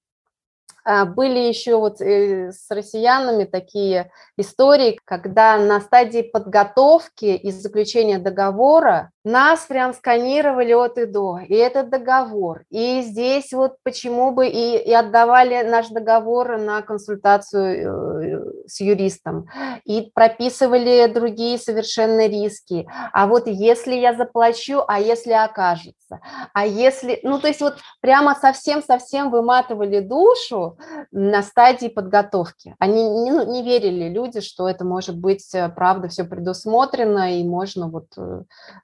а, 0.84 1.06
были 1.06 1.38
еще 1.38 1.78
вот 1.78 2.02
э, 2.02 2.52
с 2.52 2.70
россиянами 2.70 3.44
такие 3.44 4.10
истории, 4.36 5.00
когда 5.06 5.56
на 5.56 5.80
стадии 5.80 6.20
подготовки 6.20 7.24
и 7.24 7.50
заключения 7.50 8.18
договора 8.18 9.12
нас 9.28 9.66
прям 9.66 9.92
сканировали 9.92 10.72
от 10.72 10.98
и 10.98 11.04
до, 11.04 11.38
и 11.38 11.54
этот 11.54 11.90
договор, 11.90 12.64
и 12.70 13.02
здесь 13.02 13.52
вот 13.52 13.76
почему 13.82 14.32
бы 14.32 14.48
и, 14.48 14.78
и 14.78 14.92
отдавали 14.92 15.62
наш 15.68 15.88
договор 15.88 16.58
на 16.58 16.82
консультацию 16.82 17.66
э, 17.66 18.68
с 18.68 18.80
юристом, 18.80 19.48
и 19.84 20.10
прописывали 20.14 21.06
другие 21.12 21.58
совершенно 21.58 22.26
риски. 22.26 22.88
А 23.12 23.26
вот 23.26 23.46
если 23.46 23.94
я 23.94 24.14
заплачу, 24.14 24.82
а 24.88 24.98
если 24.98 25.32
окажется, 25.32 26.20
а 26.54 26.66
если, 26.66 27.20
ну 27.22 27.38
то 27.38 27.48
есть 27.48 27.60
вот 27.60 27.76
прямо 28.00 28.34
совсем-совсем 28.34 29.30
выматывали 29.30 30.00
душу 30.00 30.78
на 31.12 31.42
стадии 31.42 31.88
подготовки. 31.88 32.74
Они 32.78 33.08
не, 33.08 33.30
ну, 33.30 33.50
не 33.50 33.62
верили 33.62 34.08
люди, 34.08 34.40
что 34.40 34.68
это 34.68 34.84
может 34.84 35.18
быть 35.18 35.54
э, 35.54 35.68
правда 35.68 36.08
все 36.08 36.24
предусмотрено 36.24 37.38
и 37.38 37.44
можно 37.44 37.88
вот 37.88 38.06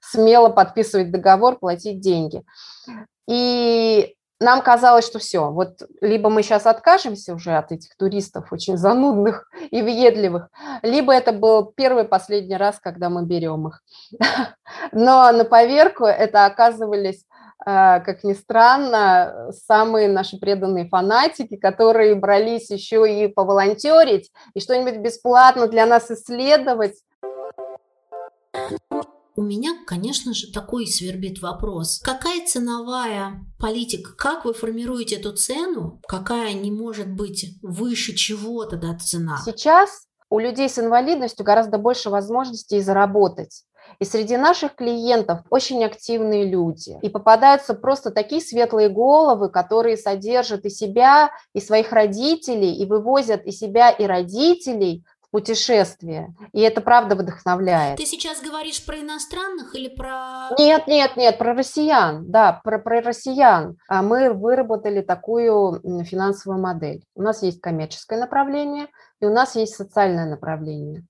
смело 0.01 0.34
смело 0.35 0.49
подписывать 0.49 1.11
договор, 1.11 1.57
платить 1.57 2.01
деньги. 2.01 2.43
И 3.27 4.15
нам 4.39 4.61
казалось, 4.61 5.07
что 5.07 5.17
все, 5.17 5.49
вот 5.49 5.81
либо 6.01 6.29
мы 6.29 6.43
сейчас 6.43 6.65
откажемся 6.65 7.33
уже 7.33 7.55
от 7.55 7.71
этих 7.71 7.95
туристов 7.95 8.51
очень 8.51 8.75
занудных 8.75 9.49
и 9.71 9.81
въедливых, 9.81 10.49
либо 10.83 11.13
это 11.13 11.31
был 11.31 11.71
первый 11.75 12.03
последний 12.03 12.57
раз, 12.57 12.79
когда 12.81 13.09
мы 13.09 13.25
берем 13.25 13.69
их. 13.69 13.81
Но 14.91 15.31
на 15.31 15.45
поверку 15.45 16.03
это 16.03 16.45
оказывались 16.45 17.23
э, 17.65 18.01
как 18.01 18.25
ни 18.25 18.33
странно, 18.33 19.51
самые 19.51 20.09
наши 20.09 20.37
преданные 20.37 20.89
фанатики, 20.89 21.55
которые 21.55 22.15
брались 22.15 22.69
еще 22.69 23.09
и 23.09 23.29
поволонтерить, 23.29 24.31
и 24.53 24.59
что-нибудь 24.59 24.97
бесплатно 24.97 25.67
для 25.67 25.85
нас 25.85 26.11
исследовать. 26.11 26.95
У 29.37 29.41
меня, 29.41 29.71
конечно 29.85 30.33
же, 30.33 30.51
такой 30.51 30.87
свербит 30.87 31.41
вопрос. 31.41 31.99
Какая 32.01 32.45
ценовая 32.45 33.45
политика? 33.59 34.13
Как 34.15 34.45
вы 34.45 34.53
формируете 34.53 35.15
эту 35.15 35.33
цену? 35.33 35.99
Какая 36.07 36.53
не 36.53 36.71
может 36.71 37.11
быть 37.11 37.57
выше 37.61 38.15
чего-то, 38.15 38.77
да, 38.77 38.95
цена? 38.97 39.41
Сейчас 39.43 40.07
у 40.29 40.39
людей 40.39 40.69
с 40.69 40.79
инвалидностью 40.79 41.45
гораздо 41.45 41.77
больше 41.77 42.09
возможностей 42.09 42.79
заработать. 42.79 43.65
И 43.99 44.05
среди 44.05 44.37
наших 44.37 44.75
клиентов 44.75 45.41
очень 45.49 45.83
активные 45.83 46.49
люди. 46.49 46.97
И 47.01 47.09
попадаются 47.09 47.73
просто 47.73 48.11
такие 48.11 48.41
светлые 48.41 48.89
головы, 48.89 49.49
которые 49.49 49.97
содержат 49.97 50.65
и 50.65 50.69
себя, 50.69 51.31
и 51.53 51.59
своих 51.59 51.91
родителей, 51.91 52.73
и 52.73 52.85
вывозят 52.85 53.45
и 53.45 53.51
себя, 53.51 53.89
и 53.91 54.05
родителей 54.05 55.05
путешествие. 55.35 56.33
И 56.53 56.61
это 56.61 56.79
правда 56.79 57.13
вдохновляет. 57.13 57.97
Ты 57.97 58.05
сейчас 58.05 58.41
говоришь 58.41 58.85
про 58.85 59.01
иностранных 59.01 59.75
или 59.75 59.89
про... 59.89 60.47
Нет, 60.57 60.87
нет, 60.87 61.17
нет, 61.17 61.37
про 61.37 61.53
россиян, 61.53 62.31
да, 62.31 62.61
про, 62.63 62.79
про 62.79 63.01
россиян. 63.01 63.75
А 63.89 64.01
мы 64.01 64.31
выработали 64.31 65.01
такую 65.01 65.81
финансовую 66.05 66.61
модель. 66.61 67.03
У 67.15 67.21
нас 67.21 67.43
есть 67.43 67.59
коммерческое 67.59 68.17
направление, 68.17 68.87
и 69.19 69.25
у 69.25 69.29
нас 69.29 69.57
есть 69.57 69.75
социальное 69.75 70.25
направление. 70.25 71.03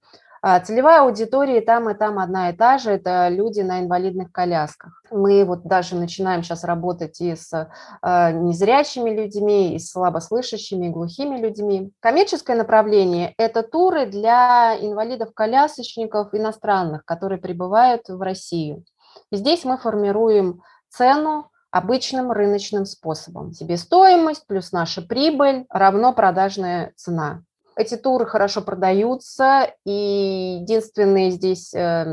А, 0.48 0.60
целевая 0.60 1.02
аудитория 1.02 1.60
там, 1.60 1.90
и 1.90 1.96
там 1.96 2.20
одна 2.20 2.52
и 2.52 2.54
та 2.54 2.78
же, 2.78 2.92
это 2.92 3.30
люди 3.30 3.62
на 3.62 3.80
инвалидных 3.80 4.32
колясках. 4.32 5.02
Мы 5.10 5.44
вот 5.44 5.64
даже 5.64 5.96
начинаем 5.96 6.44
сейчас 6.44 6.64
работать 6.64 7.20
и 7.20 7.36
с 7.36 7.68
а, 8.04 8.32
незрячими 8.32 9.10
людьми, 9.10 9.74
и 9.74 9.80
с 9.80 9.90
слабослышащими, 9.90 10.86
и 10.86 10.90
глухими 10.92 11.40
людьми. 11.40 11.92
Коммерческое 12.00 12.56
направление– 12.56 13.34
это 13.40 13.64
туры 13.64 14.06
для 14.06 14.78
инвалидов-колясочников 14.80 16.32
иностранных, 16.36 17.06
которые 17.06 17.42
прибывают 17.42 18.08
в 18.08 18.22
Россию. 18.22 18.86
И 19.32 19.38
здесь 19.38 19.66
мы 19.66 19.80
формируем 19.80 20.62
цену, 20.90 21.50
обычным 21.72 22.32
рыночным 22.32 22.86
способом. 22.86 23.52
Себестоимость 23.52 24.46
плюс 24.46 24.72
наша 24.72 25.02
прибыль 25.02 25.66
равно 25.70 26.14
продажная 26.14 26.94
цена. 26.96 27.42
Эти 27.78 27.98
туры 27.98 28.26
хорошо 28.26 28.62
продаются, 28.62 29.74
и 29.86 30.60
единственный 30.62 31.30
здесь 31.32 31.74
э, 31.74 32.06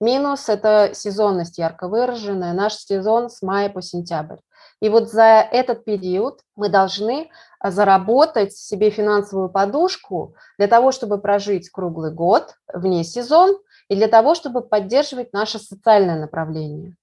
минус– 0.00 0.48
это 0.48 0.90
сезонность 0.92 1.58
ярко 1.58 1.86
выраженная. 1.86 2.52
Наш 2.52 2.74
сезон 2.74 3.30
с 3.30 3.40
мая 3.42 3.68
по 3.68 3.80
сентябрь. 3.80 4.38
И 4.80 4.88
вот 4.88 5.08
за 5.10 5.46
этот 5.52 5.84
период 5.84 6.40
мы 6.56 6.68
должны 6.68 7.30
э, 7.62 7.70
заработать 7.70 8.54
себе 8.54 8.90
финансовую 8.90 9.50
подушку 9.50 10.34
для 10.58 10.66
того, 10.66 10.90
чтобы 10.90 11.18
прожить 11.18 11.70
круглый 11.70 12.12
год 12.12 12.54
вне 12.72 13.04
сезон 13.04 13.56
и 13.88 13.94
для 13.94 14.08
того, 14.08 14.34
чтобы 14.34 14.62
поддерживать 14.62 15.32
наше 15.32 15.60
социальное 15.60 16.18
направление. 16.18 16.96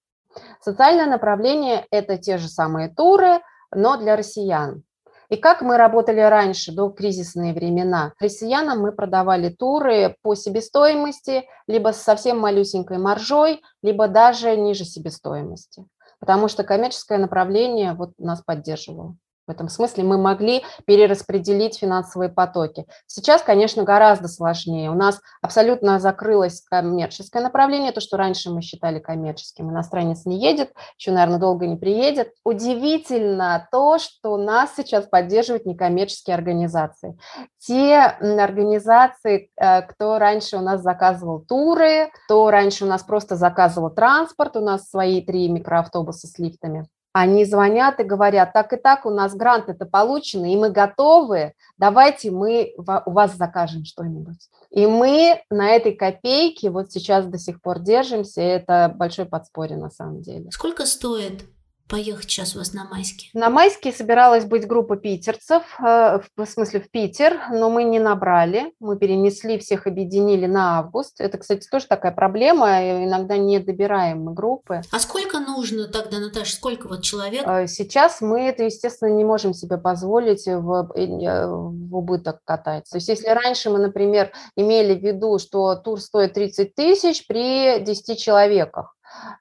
Социальное 0.59 1.05
направление– 1.05 1.85
это 1.91 2.17
те 2.17 2.37
же 2.37 2.49
самые 2.49 2.89
туры, 2.89 3.39
но 3.71 3.95
для 3.97 4.17
россиян. 4.17 4.83
И 5.29 5.37
как 5.37 5.61
мы 5.61 5.77
работали 5.77 6.19
раньше, 6.19 6.71
до 6.71 6.89
кризисные 6.89 7.53
времена, 7.53 8.13
россиянам 8.19 8.81
мы 8.81 8.91
продавали 8.91 9.49
туры 9.49 10.15
по 10.21 10.35
себестоимости, 10.35 11.45
либо 11.67 11.91
с 11.93 12.01
совсем 12.01 12.39
малюсенькой 12.39 12.97
маржой, 12.97 13.61
либо 13.81 14.07
даже 14.07 14.55
ниже 14.55 14.85
себестоимости, 14.85 15.85
потому 16.19 16.47
что 16.47 16.63
коммерческое 16.63 17.17
направление 17.17 17.93
вот 17.93 18.11
нас 18.17 18.41
поддерживало. 18.41 19.15
В 19.47 19.51
этом 19.51 19.69
смысле 19.69 20.03
мы 20.03 20.17
могли 20.17 20.63
перераспределить 20.85 21.77
финансовые 21.77 22.29
потоки. 22.29 22.85
Сейчас, 23.05 23.43
конечно, 23.43 23.83
гораздо 23.83 24.27
сложнее. 24.27 24.89
У 24.89 24.95
нас 24.95 25.21
абсолютно 25.41 25.99
закрылось 25.99 26.61
коммерческое 26.61 27.43
направление, 27.43 27.91
то, 27.91 28.01
что 28.01 28.17
раньше 28.17 28.49
мы 28.49 28.61
считали 28.61 28.99
коммерческим. 28.99 29.69
Иностранец 29.69 30.25
не 30.25 30.39
едет, 30.39 30.73
еще, 30.97 31.11
наверное, 31.11 31.39
долго 31.39 31.67
не 31.67 31.75
приедет. 31.75 32.33
Удивительно 32.43 33.67
то, 33.71 33.99
что 33.99 34.37
нас 34.37 34.73
сейчас 34.75 35.05
поддерживают 35.05 35.65
некоммерческие 35.65 36.35
организации. 36.35 37.17
Те 37.59 37.97
организации, 37.97 39.51
э, 39.55 39.81
кто 39.83 40.17
раньше 40.17 40.57
у 40.57 40.61
нас 40.61 40.81
заказывал 40.81 41.39
туры, 41.41 42.09
кто 42.25 42.49
раньше 42.49 42.85
у 42.85 42.87
нас 42.87 43.03
просто 43.03 43.35
заказывал 43.35 43.89
транспорт, 43.89 44.55
у 44.55 44.61
нас 44.61 44.89
свои 44.89 45.21
три 45.21 45.49
микроавтобуса 45.49 46.27
с 46.27 46.39
лифтами, 46.39 46.87
они 47.17 47.45
звонят 47.45 48.01
и 48.01 48.03
говорят, 48.03 48.51
так 48.51 48.73
и 48.73 48.75
так, 48.75 49.05
у 49.05 49.09
нас 49.09 49.33
грант 49.33 49.69
это 49.69 49.85
получено, 49.85 50.51
и 50.51 50.57
мы 50.57 50.69
готовы, 50.69 51.53
давайте 51.77 52.29
мы 52.29 52.73
у 52.77 53.11
вас 53.11 53.37
закажем 53.37 53.85
что-нибудь. 53.85 54.49
И 54.69 54.85
мы 54.85 55.41
на 55.49 55.69
этой 55.69 55.93
копейке 55.93 56.69
вот 56.69 56.91
сейчас 56.91 57.25
до 57.25 57.37
сих 57.37 57.61
пор 57.61 57.79
держимся, 57.79 58.41
и 58.41 58.45
это 58.45 58.93
большое 58.93 59.29
подспорье 59.29 59.77
на 59.77 59.89
самом 59.89 60.23
деле. 60.23 60.51
Сколько 60.51 60.85
стоит 60.85 61.45
поехать 61.87 62.29
сейчас 62.29 62.55
у 62.55 62.59
вас 62.59 62.73
на 62.73 62.85
майские? 62.85 63.29
На 63.33 63.49
майские 63.49 63.93
собиралась 63.93 64.45
быть 64.45 64.67
группа 64.67 64.95
питерцев, 64.95 65.63
э, 65.79 66.19
в 66.35 66.45
смысле 66.45 66.79
в 66.79 66.89
Питер, 66.89 67.39
но 67.51 67.69
мы 67.69 67.83
не 67.83 67.99
набрали, 67.99 68.73
мы 68.79 68.97
перенесли, 68.97 69.59
всех 69.59 69.87
объединили 69.87 70.45
на 70.45 70.79
август. 70.79 71.19
Это, 71.19 71.37
кстати, 71.37 71.67
тоже 71.69 71.85
такая 71.87 72.11
проблема, 72.11 73.03
иногда 73.03 73.37
не 73.37 73.59
добираем 73.59 74.23
мы 74.23 74.33
группы. 74.33 74.81
А 74.91 74.99
сколько 74.99 75.39
нужно 75.39 75.87
тогда, 75.87 76.19
Наташа, 76.19 76.55
сколько 76.55 76.87
вот 76.87 77.03
человек? 77.03 77.45
Э, 77.47 77.67
сейчас 77.67 78.21
мы 78.21 78.41
это, 78.41 78.63
естественно, 78.63 79.09
не 79.09 79.23
можем 79.23 79.53
себе 79.53 79.77
позволить 79.77 80.45
в, 80.45 80.91
э, 80.95 81.47
в 81.47 81.95
убыток 81.95 82.39
катать. 82.43 82.89
То 82.89 82.97
есть 82.97 83.09
если 83.09 83.27
раньше 83.27 83.69
мы, 83.69 83.79
например, 83.79 84.31
имели 84.55 84.95
в 84.95 85.03
виду, 85.03 85.39
что 85.39 85.75
тур 85.75 85.99
стоит 86.01 86.33
30 86.33 86.73
тысяч 86.73 87.27
при 87.27 87.79
10 87.79 88.19
человеках, 88.19 88.94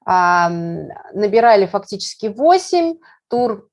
набирали 0.05 1.67
фактически 1.67 2.27
8, 2.27 2.97
тур 3.29 3.69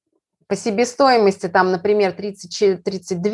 по 0.47 0.55
себестоимости 0.55 1.47
там, 1.47 1.71
например, 1.71 2.11
30, 2.11 2.83
32, 2.83 3.31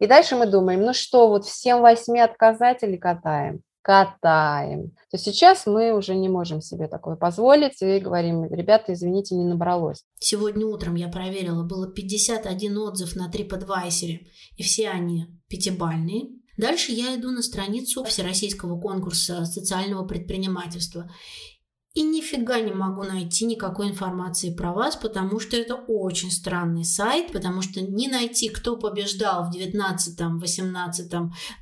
и 0.00 0.06
дальше 0.06 0.36
мы 0.36 0.46
думаем, 0.46 0.82
ну 0.82 0.92
что, 0.92 1.28
вот 1.28 1.44
всем 1.44 1.80
8 1.80 2.18
отказать 2.18 2.82
или 2.82 2.96
катаем? 2.96 3.62
Катаем. 3.82 4.92
То 5.10 5.18
сейчас 5.18 5.66
мы 5.66 5.92
уже 5.92 6.14
не 6.14 6.28
можем 6.28 6.60
себе 6.60 6.88
такое 6.88 7.16
позволить 7.16 7.80
и 7.82 7.98
говорим, 7.98 8.44
ребята, 8.52 8.92
извините, 8.92 9.34
не 9.34 9.44
набралось. 9.44 10.04
Сегодня 10.18 10.66
утром 10.66 10.94
я 10.94 11.08
проверила, 11.08 11.62
было 11.64 11.88
51 11.90 12.78
отзыв 12.78 13.16
на 13.16 13.30
TripAdvisor, 13.30 14.18
и 14.56 14.62
все 14.62 14.90
они 14.90 15.26
пятибальные. 15.48 16.28
Дальше 16.58 16.92
я 16.92 17.16
иду 17.16 17.30
на 17.30 17.42
страницу 17.42 18.04
Всероссийского 18.04 18.80
конкурса 18.80 19.44
социального 19.46 20.06
предпринимательства 20.06 21.10
и 21.94 22.02
нифига 22.02 22.60
не 22.60 22.72
могу 22.72 23.02
найти 23.02 23.44
никакой 23.44 23.88
информации 23.90 24.54
про 24.54 24.72
вас, 24.72 24.96
потому 24.96 25.38
что 25.40 25.56
это 25.56 25.74
очень 25.74 26.30
странный 26.30 26.84
сайт, 26.84 27.32
потому 27.32 27.60
что 27.60 27.80
не 27.82 28.08
найти, 28.08 28.48
кто 28.48 28.76
побеждал 28.76 29.44
в 29.44 29.52
19, 29.52 30.18
18, 30.40 31.12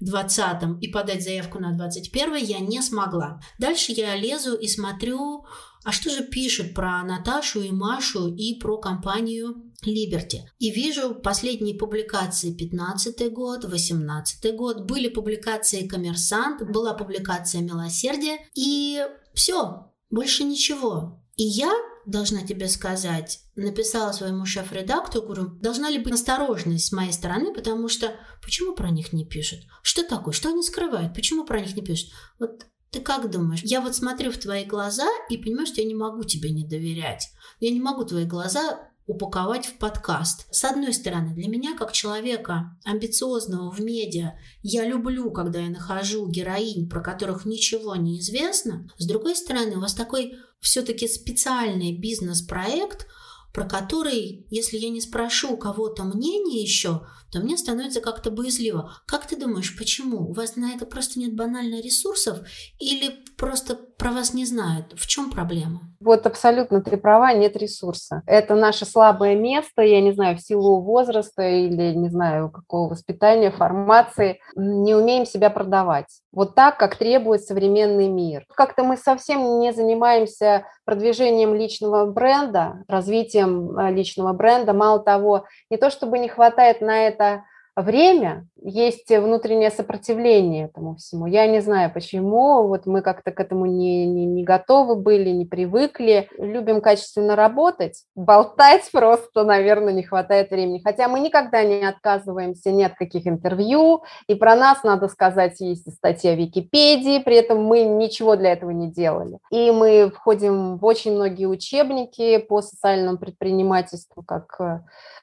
20 0.01 0.83
и 0.83 0.89
подать 0.89 1.25
заявку 1.25 1.59
на 1.59 1.77
21 1.77 2.37
я 2.37 2.61
не 2.61 2.81
смогла. 2.81 3.41
Дальше 3.59 3.93
я 3.93 4.15
лезу 4.15 4.55
и 4.55 4.69
смотрю, 4.69 5.45
а 5.83 5.93
что 5.93 6.11
же 6.11 6.25
пишут 6.25 6.75
про 6.75 7.03
Наташу 7.03 7.63
и 7.63 7.71
Машу 7.71 8.29
и 8.29 8.59
про 8.59 8.79
компанию 8.79 9.65
Liberty. 9.85 10.43
И 10.59 10.71
вижу 10.71 11.15
последние 11.15 11.75
публикации 11.75 12.53
15 12.53 13.33
год, 13.33 13.65
18 13.65 14.55
год, 14.55 14.83
были 14.83 15.09
публикации 15.09 15.89
Коммерсант, 15.89 16.63
была 16.71 16.95
публикация 16.95 17.63
Милосердие, 17.63 18.39
и 18.55 19.05
все, 19.33 19.90
больше 20.11 20.45
ничего. 20.45 21.23
И 21.37 21.45
я, 21.45 21.73
должна 22.05 22.43
тебе 22.43 22.69
сказать, 22.69 23.41
написала 23.57 24.13
своему 24.13 24.45
шеф-редактору, 24.45 25.25
говорю, 25.25 25.49
должна 25.61 25.89
ли 25.89 25.99
быть 25.99 26.15
осторожность 26.15 26.87
с 26.87 26.93
моей 26.93 27.13
стороны, 27.13 27.55
потому 27.55 27.89
что 27.89 28.15
почему 28.43 28.75
про 28.75 28.91
них 28.91 29.13
не 29.13 29.25
пишут? 29.25 29.61
Что 29.83 30.03
такое? 30.03 30.35
Что 30.35 30.51
они 30.51 30.63
скрывают? 30.63 31.15
Почему 31.15 31.45
про 31.45 31.61
них 31.61 31.75
не 31.77 31.83
пишут? 31.83 32.11
Вот 32.39 32.67
ты 32.91 33.01
как 33.01 33.31
думаешь? 33.31 33.63
Я 33.63 33.81
вот 33.81 33.95
смотрю 33.95 34.33
в 34.33 34.39
твои 34.39 34.65
глаза 34.65 35.07
и 35.29 35.39
понимаю, 35.39 35.67
что 35.67 35.81
я 35.81 35.87
не 35.87 35.95
могу 35.95 36.25
тебе 36.25 36.51
не 36.51 36.67
доверять. 36.67 37.29
Я 37.61 37.71
не 37.71 37.81
могу 37.81 38.05
твои 38.05 38.25
глаза 38.25 38.90
упаковать 39.11 39.67
в 39.67 39.77
подкаст. 39.79 40.47
С 40.53 40.65
одной 40.65 40.95
стороны, 40.95 41.35
для 41.35 41.49
меня, 41.49 41.77
как 41.77 41.91
человека 41.91 42.79
амбициозного 42.85 43.69
в 43.73 43.81
медиа, 43.81 44.39
я 44.63 44.85
люблю, 44.87 45.33
когда 45.33 45.59
я 45.59 45.69
нахожу 45.69 46.29
героинь, 46.29 46.89
про 46.89 47.01
которых 47.01 47.45
ничего 47.45 47.97
не 47.97 48.21
известно. 48.21 48.89
С 48.99 49.07
другой 49.07 49.35
стороны, 49.35 49.77
у 49.77 49.81
вас 49.81 49.95
такой 49.95 50.37
все-таки 50.61 51.09
специальный 51.09 51.99
бизнес-проект, 51.99 53.09
про 53.53 53.65
который, 53.65 54.47
если 54.49 54.77
я 54.77 54.91
не 54.91 55.01
спрошу 55.01 55.55
у 55.55 55.57
кого-то 55.57 56.05
мнение 56.05 56.63
еще, 56.63 57.05
то 57.33 57.41
мне 57.41 57.59
становится 57.59 58.01
как-то 58.01 58.31
боязливо. 58.31 58.95
Как 59.07 59.27
ты 59.27 59.37
думаешь, 59.37 59.77
почему? 59.77 60.31
У 60.31 60.33
вас 60.33 60.55
на 60.55 60.73
это 60.73 60.87
просто 60.87 61.19
нет 61.19 61.35
банально 61.35 61.81
ресурсов 61.81 62.39
или 62.79 63.25
просто 63.37 63.75
про 64.01 64.13
вас 64.13 64.33
не 64.33 64.47
знают? 64.47 64.95
В 64.97 65.07
чем 65.07 65.31
проблема? 65.31 65.81
Вот 66.01 66.27
абсолютно 66.27 66.81
ты 66.81 66.97
права, 66.97 67.35
нет 67.35 67.55
ресурса. 67.57 68.23
Это 68.27 68.55
наше 68.55 68.87
слабое 68.87 69.37
место, 69.37 69.83
я 69.83 70.01
не 70.01 70.13
знаю, 70.13 70.39
в 70.39 70.41
силу 70.41 70.81
возраста 70.81 71.43
или, 71.43 71.93
не 71.93 72.09
знаю, 72.09 72.51
какого 72.51 72.89
воспитания, 72.89 73.51
формации, 73.51 74.41
не 74.57 74.95
умеем 74.95 75.27
себя 75.27 75.51
продавать. 75.51 76.07
Вот 76.33 76.55
так, 76.55 76.79
как 76.79 76.97
требует 76.97 77.45
современный 77.45 78.09
мир. 78.09 78.47
Как-то 78.55 78.85
мы 78.85 78.97
совсем 78.97 79.59
не 79.61 79.73
занимаемся 79.73 80.65
продвижением 80.87 81.55
личного 81.55 82.07
бренда, 82.07 82.83
развитием 82.89 83.79
э, 83.79 83.93
личного 83.93 84.33
бренда. 84.33 84.73
Мало 84.73 85.01
того, 85.01 85.45
не 85.69 85.77
то 85.77 85.91
чтобы 85.91 86.19
не 86.19 86.29
хватает 86.29 86.81
на 86.81 87.07
это 87.07 87.45
время, 87.83 88.47
есть 88.63 89.09
внутреннее 89.09 89.71
сопротивление 89.71 90.67
этому 90.67 90.97
всему. 90.97 91.27
Я 91.27 91.47
не 91.47 91.61
знаю 91.61 91.91
почему, 91.93 92.69
вот 92.69 92.87
мы 92.87 93.03
как-то 93.03 93.31
к 93.33 93.41
этому 93.41 93.67
не, 93.67 94.07
не, 94.07 94.27
не 94.27 94.45
готовы 94.45 94.97
были, 94.97 95.31
не 95.31 95.47
привыкли. 95.47 96.29
Любим 96.39 96.81
качественно 96.81 97.37
работать, 97.37 98.05
болтать 98.15 98.89
просто, 98.93 99.45
наверное, 99.45 99.93
не 99.93 100.03
хватает 100.03 100.51
времени. 100.51 100.81
Хотя 100.85 101.09
мы 101.09 101.21
никогда 101.21 101.63
не 101.65 101.85
отказываемся 101.85 102.71
ни 102.71 102.83
от 102.83 102.95
каких 102.95 103.27
интервью, 103.27 104.03
и 104.27 104.35
про 104.35 104.55
нас, 104.57 104.83
надо 104.85 105.09
сказать, 105.09 105.61
есть 105.61 105.91
статья 105.95 106.35
в 106.35 106.39
Википедии, 106.39 107.23
при 107.23 107.37
этом 107.37 107.63
мы 107.63 107.85
ничего 107.85 108.37
для 108.37 108.53
этого 108.53 108.71
не 108.71 108.91
делали. 108.91 109.39
И 109.51 109.71
мы 109.71 110.11
входим 110.11 110.77
в 110.77 110.85
очень 110.85 111.13
многие 111.13 111.47
учебники 111.47 112.39
по 112.39 112.63
социальному 112.63 113.19
предпринимательству, 113.19 114.23
как 114.23 114.83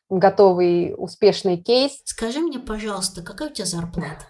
готовый 0.09 0.95
успешный 0.97 1.57
кейс. 1.57 2.01
Скажи 2.05 2.39
мне, 2.47 2.59
пожалуйста, 2.59 3.21
какая 3.21 3.49
у 3.49 3.53
тебя 3.53 3.65
зарплата? 3.65 4.25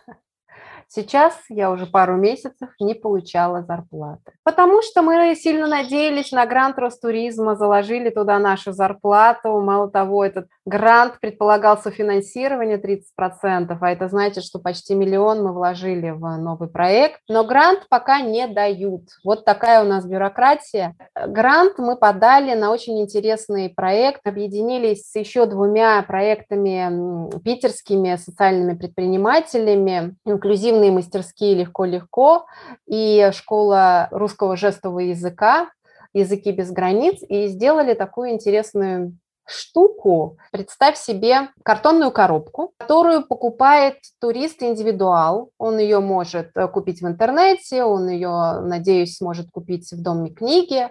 Сейчас 0.89 1.33
я 1.49 1.69
уже 1.69 1.85
пару 1.85 2.15
месяцев 2.15 2.69
не 2.79 2.93
получала 2.93 3.61
зарплаты. 3.63 4.31
Потому 4.43 4.81
что 4.81 5.01
мы 5.01 5.35
сильно 5.35 5.67
надеялись 5.67 6.31
на 6.31 6.45
грант 6.45 6.79
Ростуризма, 6.79 7.55
заложили 7.55 8.09
туда 8.09 8.39
нашу 8.39 8.71
зарплату. 8.71 9.59
Мало 9.59 9.91
того, 9.91 10.23
этот 10.23 10.47
грант 10.65 11.19
предполагал 11.19 11.77
софинансирование 11.77 12.77
30%, 12.77 13.77
а 13.79 13.91
это 13.91 14.07
значит, 14.07 14.45
что 14.45 14.59
почти 14.59 14.95
миллион 14.95 15.43
мы 15.43 15.51
вложили 15.51 16.11
в 16.11 16.37
новый 16.37 16.69
проект. 16.69 17.19
Но 17.27 17.43
грант 17.43 17.87
пока 17.89 18.21
не 18.21 18.47
дают. 18.47 19.03
Вот 19.25 19.43
такая 19.43 19.83
у 19.83 19.87
нас 19.87 20.05
бюрократия. 20.05 20.95
Грант 21.27 21.79
мы 21.79 21.97
подали 21.97 22.55
на 22.55 22.71
очень 22.71 23.01
интересный 23.01 23.69
проект. 23.69 24.25
Объединились 24.25 25.11
с 25.11 25.15
еще 25.15 25.45
двумя 25.47 26.01
проектами 26.03 27.29
питерскими 27.41 28.15
социальными 28.15 28.77
предпринимателями, 28.77 30.15
инклюзивными 30.25 30.76
спортивные 30.77 30.91
мастерские 30.91 31.55
«Легко-легко» 31.55 32.45
и 32.87 33.31
школа 33.33 34.07
русского 34.11 34.55
жестового 34.55 34.99
языка 34.99 35.69
«Языки 36.13 36.51
без 36.51 36.71
границ» 36.71 37.23
и 37.27 37.47
сделали 37.47 37.93
такую 37.93 38.31
интересную 38.31 39.17
штуку. 39.45 40.37
Представь 40.51 40.97
себе 40.97 41.49
картонную 41.63 42.11
коробку, 42.11 42.73
которую 42.77 43.25
покупает 43.25 43.95
турист 44.19 44.61
индивидуал. 44.61 45.49
Он 45.57 45.79
ее 45.79 45.99
может 45.99 46.51
э, 46.55 46.67
купить 46.67 47.01
в 47.01 47.07
интернете, 47.07 47.83
он 47.83 48.09
ее, 48.09 48.59
надеюсь, 48.61 49.17
сможет 49.17 49.49
купить 49.49 49.91
в 49.91 50.01
доме 50.03 50.29
книги, 50.29 50.89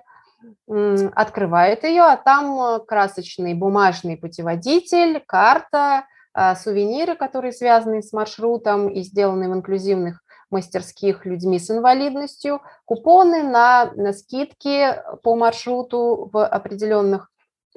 открывает 1.14 1.84
ее, 1.84 2.02
а 2.02 2.16
там 2.16 2.60
э, 2.60 2.80
красочный 2.86 3.54
бумажный 3.54 4.16
путеводитель, 4.16 5.22
карта, 5.26 6.06
сувениры, 6.56 7.16
которые 7.16 7.52
связаны 7.52 8.02
с 8.02 8.12
маршрутом 8.12 8.88
и 8.88 9.02
сделаны 9.02 9.48
в 9.48 9.54
инклюзивных 9.54 10.22
мастерских 10.50 11.26
людьми 11.26 11.58
с 11.58 11.70
инвалидностью, 11.70 12.60
купоны 12.84 13.42
на, 13.42 13.90
на 13.96 14.12
скидки 14.12 14.94
по 15.22 15.34
маршруту 15.34 16.30
в 16.32 16.46
определенных 16.46 17.30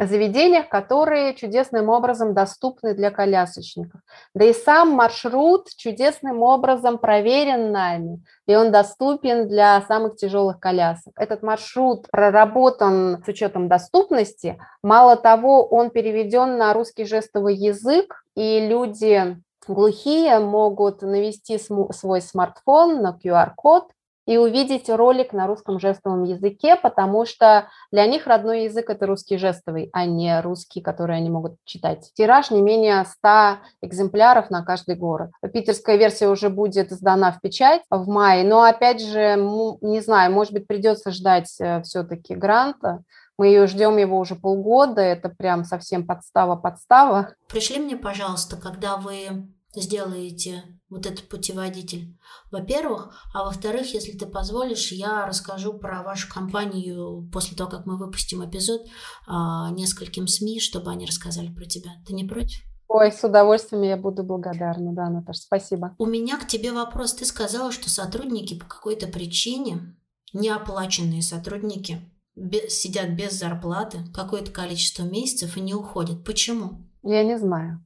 заведениях, 0.06 0.70
которые 0.70 1.34
чудесным 1.34 1.90
образом 1.90 2.34
доступны 2.34 2.94
для 2.94 3.12
колясочников. 3.12 4.00
Да 4.34 4.46
и 4.46 4.54
сам 4.54 4.92
маршрут 4.92 5.68
чудесным 5.76 6.42
образом 6.42 6.98
проверен 6.98 7.72
нами, 7.72 8.24
и 8.48 8.56
он 8.56 8.72
доступен 8.72 9.48
для 9.48 9.82
самых 9.82 10.16
тяжелых 10.16 10.60
колясок. 10.60 11.14
Этот 11.18 11.44
маршрут 11.44 12.08
проработан 12.12 13.22
с 13.26 13.28
учетом 13.28 13.68
доступности. 13.68 14.58
Мало 14.82 15.18
того, 15.18 15.66
он 15.66 15.90
переведен 15.90 16.58
на 16.58 16.74
русский 16.74 17.04
жестовый 17.04 17.56
язык, 17.56 18.24
и 18.36 18.68
люди 18.68 19.38
глухие 19.68 20.40
могут 20.40 21.02
навести 21.02 21.60
свой 21.60 22.22
смартфон 22.22 23.02
на 23.02 23.18
QR-код 23.24 23.92
и 24.30 24.38
увидеть 24.38 24.90
ролик 24.90 25.34
на 25.34 25.48
русском 25.48 25.80
жестовом 25.80 26.24
языке, 26.24 26.76
потому 26.76 27.26
что 27.26 27.68
для 27.92 28.06
них 28.06 28.28
родной 28.28 28.66
язык– 28.66 28.88
это 28.92 29.08
русский 29.08 29.38
жестовый, 29.38 29.90
а 29.92 30.06
не 30.06 30.40
русский, 30.42 30.82
который 30.82 31.18
они 31.18 31.32
могут 31.32 31.56
читать. 31.66 32.12
Тираж 32.14 32.52
не 32.52 32.62
менее 32.62 33.06
100 33.06 33.58
экземпляров 33.82 34.52
на 34.52 34.64
каждый 34.64 34.96
город. 34.96 35.32
Питерская 35.52 35.98
версия 35.98 36.28
уже 36.28 36.50
будет 36.50 36.92
сдана 36.92 37.32
в 37.32 37.42
печать 37.42 37.82
в 37.90 38.08
мае, 38.08 38.44
но 38.44 38.62
опять 38.62 39.02
же, 39.02 39.36
не 39.82 40.00
знаю, 40.00 40.32
может 40.32 40.54
быть, 40.54 40.68
придется 40.68 41.10
ждать 41.10 41.52
э, 41.60 41.82
все-таки 41.82 42.36
гранта, 42.36 43.02
мы 43.40 43.48
ее 43.48 43.68
ждем 43.68 43.96
его 43.96 44.20
уже 44.20 44.36
полгода, 44.36 45.00
это 45.00 45.30
прям 45.30 45.64
совсем 45.64 46.06
подстава-подстава. 46.06 47.36
Пришли 47.48 47.80
мне, 47.80 47.96
пожалуйста, 47.96 48.58
когда 48.58 48.98
вы 48.98 49.50
сделаете 49.74 50.66
вот 50.90 51.06
этот 51.06 51.30
путеводитель, 51.30 52.18
во-первых. 52.52 53.16
А 53.34 53.46
во-вторых, 53.46 53.94
если 53.94 54.12
ты 54.12 54.26
позволишь, 54.26 54.92
я 54.92 55.26
расскажу 55.26 55.74
про 55.74 56.04
вашу 56.04 56.28
компанию 56.30 57.30
после 57.32 57.56
того, 57.56 57.70
как 57.70 57.86
мы 57.86 57.98
выпустим 57.98 58.44
эпизод 58.44 58.82
а, 59.26 59.72
нескольким 59.72 60.28
СМИ, 60.28 60.60
чтобы 60.60 60.92
они 60.92 61.06
рассказали 61.06 61.48
про 61.48 61.64
тебя. 61.64 61.92
Ты 62.06 62.14
не 62.14 62.26
против? 62.26 62.60
Ой, 62.90 63.10
с 63.10 63.24
удовольствием 63.24 63.84
я 63.84 63.96
буду 63.96 64.24
благодарна, 64.24 64.94
да, 64.94 65.10
Наташа, 65.10 65.40
спасибо. 65.40 65.96
У 65.98 66.08
меня 66.08 66.38
к 66.38 66.46
тебе 66.46 66.74
вопрос. 66.74 67.14
Ты 67.14 67.24
сказала, 67.24 67.72
что 67.72 67.90
сотрудники 67.90 68.60
по 68.60 68.66
какой-то 68.66 69.08
причине, 69.08 69.96
неоплаченные 70.34 71.22
сотрудники, 71.22 72.02
без, 72.40 72.74
сидят 72.74 73.16
без 73.16 73.34
зарплаты 73.34 74.00
какое-то 74.14 74.52
количество 74.52 75.04
месяцев 75.04 75.58
и 75.58 75.62
не 75.62 75.74
уходят. 75.74 76.24
Почему? 76.24 76.90
Я 77.04 77.24
не 77.24 77.38
знаю. 77.38 77.86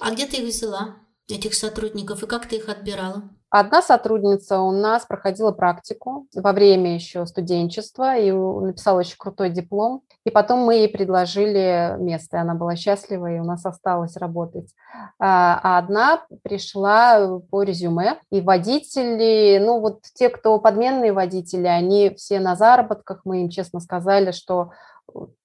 А 0.00 0.10
где 0.12 0.26
ты 0.26 0.38
их 0.38 0.48
взяла, 0.48 0.96
этих 1.28 1.54
сотрудников, 1.54 2.22
и 2.22 2.26
как 2.26 2.48
ты 2.48 2.56
их 2.56 2.68
отбирала? 2.68 3.30
Одна 3.50 3.82
сотрудница 3.82 4.60
у 4.60 4.70
нас 4.70 5.04
проходила 5.04 5.50
практику 5.50 6.28
во 6.34 6.52
время 6.52 6.94
еще 6.94 7.26
студенчества 7.26 8.16
и 8.16 8.30
написала 8.30 9.00
очень 9.00 9.16
крутой 9.18 9.50
диплом. 9.50 10.02
И 10.24 10.30
потом 10.30 10.60
мы 10.60 10.74
ей 10.74 10.88
предложили 10.88 11.96
место, 11.98 12.36
и 12.36 12.40
она 12.40 12.54
была 12.54 12.76
счастлива, 12.76 13.26
и 13.32 13.40
у 13.40 13.44
нас 13.44 13.66
осталось 13.66 14.16
работать. 14.16 14.72
А, 15.18 15.58
а 15.64 15.78
одна 15.78 16.22
пришла 16.44 17.40
по 17.50 17.64
резюме, 17.64 18.20
и 18.30 18.40
водители, 18.40 19.58
ну 19.60 19.80
вот 19.80 20.02
те, 20.14 20.28
кто 20.28 20.58
подменные 20.60 21.12
водители, 21.12 21.66
они 21.66 22.14
все 22.16 22.38
на 22.38 22.54
заработках, 22.54 23.22
мы 23.24 23.42
им 23.42 23.48
честно 23.48 23.80
сказали, 23.80 24.30
что 24.30 24.70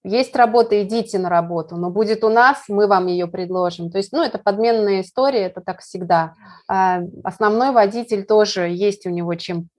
есть 0.04 0.36
работа, 0.36 0.82
идите 0.84 1.20
на 1.20 1.30
работу, 1.30 1.78
но 1.78 1.90
будет 1.90 2.24
у 2.24 2.30
нас, 2.30 2.64
мы 2.68 2.88
вам 2.88 3.08
ее 3.08 3.28
предложим. 3.28 3.90
То 3.90 3.98
есть, 3.98 4.12
ну, 4.12 4.22
это 4.22 4.38
подменная 4.38 5.02
история, 5.02 5.46
это 5.46 5.62
так 5.62 5.82
всегда. 5.82 6.34
А 6.68 7.02
основной 7.24 7.72
водитель 7.72 8.26
тоже 8.26 8.70
есть 8.70 9.06
у 9.06 9.10
него 9.10 9.34
чем, 9.36 9.70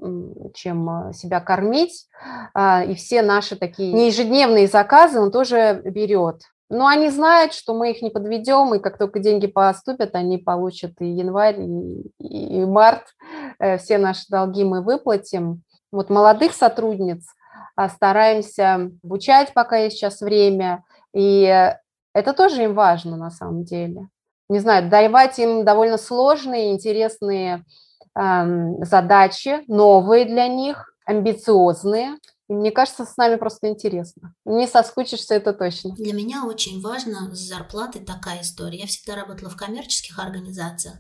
чем 0.55 0.89
а, 0.89 1.13
себя 1.13 1.41
кормить, 1.41 2.07
а, 2.55 2.85
и 2.85 2.95
все 2.95 3.23
наши 3.23 3.57
такие 3.57 3.93
неежедневные 3.93 4.67
заказы 4.67 5.21
он 5.21 5.31
тоже 5.31 5.81
берет. 5.85 6.43
Но 6.69 6.89
они 6.89 7.11
знают, 7.11 7.53
что 7.53 7.75
мы 7.75 7.93
их 7.93 8.03
не 8.03 8.11
подведем, 8.11 8.75
и 8.75 8.81
как 8.81 8.99
только 8.99 9.21
деньги 9.21 9.47
поступят, 9.47 10.17
они 10.17 10.39
получат 10.39 10.95
и 11.01 11.07
январь, 11.07 11.61
и, 11.61 12.61
и 12.61 12.65
март. 12.65 13.05
Э, 13.61 13.79
все 13.79 13.99
наши 13.99 14.25
долги 14.29 14.65
мы 14.65 14.83
выплатим. 14.83 15.63
Вот 15.93 16.11
молодых 16.11 16.53
сотрудниц– 16.53 17.25
стараемся 17.95 18.91
обучать, 19.03 19.53
пока 19.55 19.77
есть 19.77 19.97
сейчас 19.97 20.21
время, 20.21 20.85
и 21.15 21.75
это 22.15 22.33
тоже 22.33 22.65
им 22.65 22.75
важно 22.75 23.17
на 23.17 23.31
самом 23.31 23.65
деле. 23.65 24.09
Не 24.49 24.61
знаю, 24.61 24.89
давать 24.89 25.39
им 25.39 25.65
довольно 25.65 25.99
сложные, 25.99 26.73
интересные 26.73 27.65
э, 28.19 28.45
задачи, 28.85 29.63
новые 29.67 30.25
для 30.25 30.47
них, 30.47 30.95
амбициозные. 31.05 32.17
И 32.49 32.53
мне 32.53 32.71
кажется, 32.71 33.05
с 33.05 33.17
нами 33.17 33.37
просто 33.37 33.69
интересно. 33.69 34.35
Не 34.45 34.67
соскучишься, 34.67 35.35
это 35.35 35.53
точно. 35.53 35.95
Для 35.97 36.15
меня 36.15 36.45
очень 36.47 36.81
важно 36.81 37.35
с 37.35 37.39
зарплатой 37.39 38.05
такая 38.05 38.43
история. 38.43 38.79
Я 38.79 38.87
всегда 38.87 39.17
работала 39.17 39.51
в 39.51 39.57
коммерческих 39.57 40.19
организациях. 40.19 40.97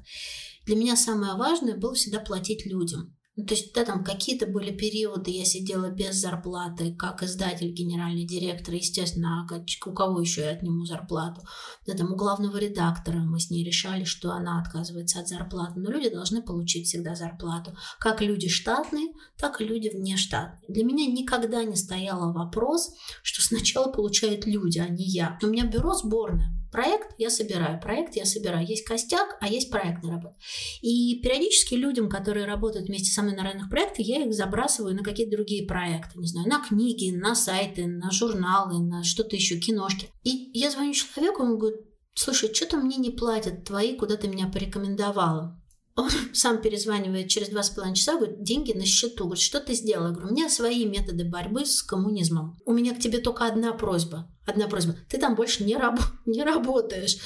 Для 0.67 0.77
меня 0.77 0.97
самое 0.97 1.35
важное 1.35 1.77
было 1.77 1.95
всегда 1.95 2.19
платить 2.19 2.67
людям. 2.67 3.16
Ну, 3.37 3.45
то 3.45 3.53
есть, 3.53 3.75
да, 3.75 3.85
там 3.85 4.03
какие-то 4.03 4.47
были 4.47 4.71
периоды, 4.75 5.31
я 5.31 5.45
сидела 5.45 5.91
без 5.91 6.17
зарплаты, 6.17 6.95
как 6.95 7.23
издатель, 7.23 7.71
генеральный 7.71 8.25
директор, 8.25 8.73
естественно, 8.75 9.47
а 9.51 9.89
у 9.89 9.93
кого 9.93 10.23
еще 10.23 10.41
я 10.41 10.51
отниму 10.53 10.87
зарплату? 10.87 11.43
Да, 11.87 11.93
там 11.93 12.13
у 12.13 12.17
главного 12.17 12.57
редактора 12.57 13.19
мы 13.19 13.39
с 13.39 13.51
ней 13.51 13.63
решали, 13.63 14.05
что 14.05 14.31
она 14.31 14.63
отказывается 14.63 15.21
от 15.21 15.29
зарплаты, 15.29 15.81
но 15.81 15.91
люди 15.91 16.09
должны 16.09 16.43
получить 16.43 16.87
всегда 16.87 17.15
зарплату. 17.15 17.77
Как 17.99 18.23
люди 18.23 18.49
штатные, 18.49 19.09
так 19.37 19.61
и 19.61 19.65
люди 19.65 19.91
внештатные. 19.91 20.63
Для 20.69 20.85
меня 20.85 21.07
никогда 21.07 21.63
не 21.63 21.77
стоял 21.77 22.33
вопрос, 22.33 22.95
что 23.23 23.43
сначала 23.43 23.93
получают 23.93 24.47
люди, 24.47 24.79
а 24.79 24.89
не 24.89 25.05
я. 25.05 25.39
У 25.43 25.47
меня 25.49 25.67
бюро 25.67 25.93
сборное, 25.93 26.55
Проект 26.71 27.15
я 27.19 27.31
собираю, 27.31 27.81
проект 27.81 28.17
я 28.17 28.25
собираю. 28.25 28.67
Есть 28.67 28.85
костяк, 28.85 29.37
а 29.41 29.49
есть 29.49 29.71
проектная 29.71 30.13
работа. 30.13 30.37
И 30.83 31.21
периодически 31.23 31.75
людям, 31.75 32.09
которые 32.09 32.47
работают 32.47 32.89
вместе 32.89 33.11
со 33.11 33.23
мной 33.23 33.37
на 33.37 33.45
разных 33.45 33.71
проектах, 33.71 34.01
я 34.01 34.25
их 34.25 34.33
забрасываю 34.33 34.95
на 34.95 35.03
какие-то 35.03 35.37
другие 35.37 35.67
проекты. 35.67 36.19
Не 36.19 36.27
знаю, 36.27 36.49
на 36.49 36.61
книги, 36.61 37.11
на 37.11 37.35
сайты, 37.35 37.87
на 37.87 38.11
журналы, 38.11 38.83
на 38.83 39.05
что-то 39.05 39.37
еще, 39.37 39.59
киношки. 39.59 40.09
И 40.25 40.51
я 40.53 40.71
звоню 40.71 40.93
человеку, 40.93 41.43
он 41.43 41.59
говорит, 41.59 41.81
слушай, 42.15 42.53
что-то 42.53 42.79
мне 42.79 42.97
не 42.97 43.11
платят 43.11 43.65
твои, 43.65 43.97
куда 43.97 44.17
ты 44.17 44.29
меня 44.29 44.49
порекомендовала. 44.49 45.61
Он 45.97 46.11
сам 46.35 46.61
перезванивает 46.61 47.29
через 47.29 47.49
два 47.49 47.63
с 47.63 47.71
половиной 47.71 47.97
часа, 47.97 48.17
говорит, 48.17 48.43
деньги 48.43 48.73
на 48.73 48.85
счету. 48.85 49.25
Говорит, 49.25 49.43
что 49.43 49.61
ты 49.61 49.75
сделала? 49.75 50.09
Я 50.09 50.13
говорю, 50.13 50.29
у 50.29 50.33
меня 50.33 50.49
свои 50.49 50.85
методы 50.85 51.25
борьбы 51.25 51.65
с 51.65 51.83
коммунизмом. 51.83 52.59
У 52.65 52.73
меня 52.73 52.95
к 52.95 53.01
тебе 53.01 53.19
только 53.19 53.47
одна 53.47 53.73
просьба. 53.73 54.31
Одна 54.47 54.69
просьба. 54.69 54.95
Ты 55.09 55.19
там 55.19 55.35
больше 55.35 55.65
не, 55.65 55.77
раб- 55.77 55.99
не 56.27 56.45
работаешь 56.45 57.19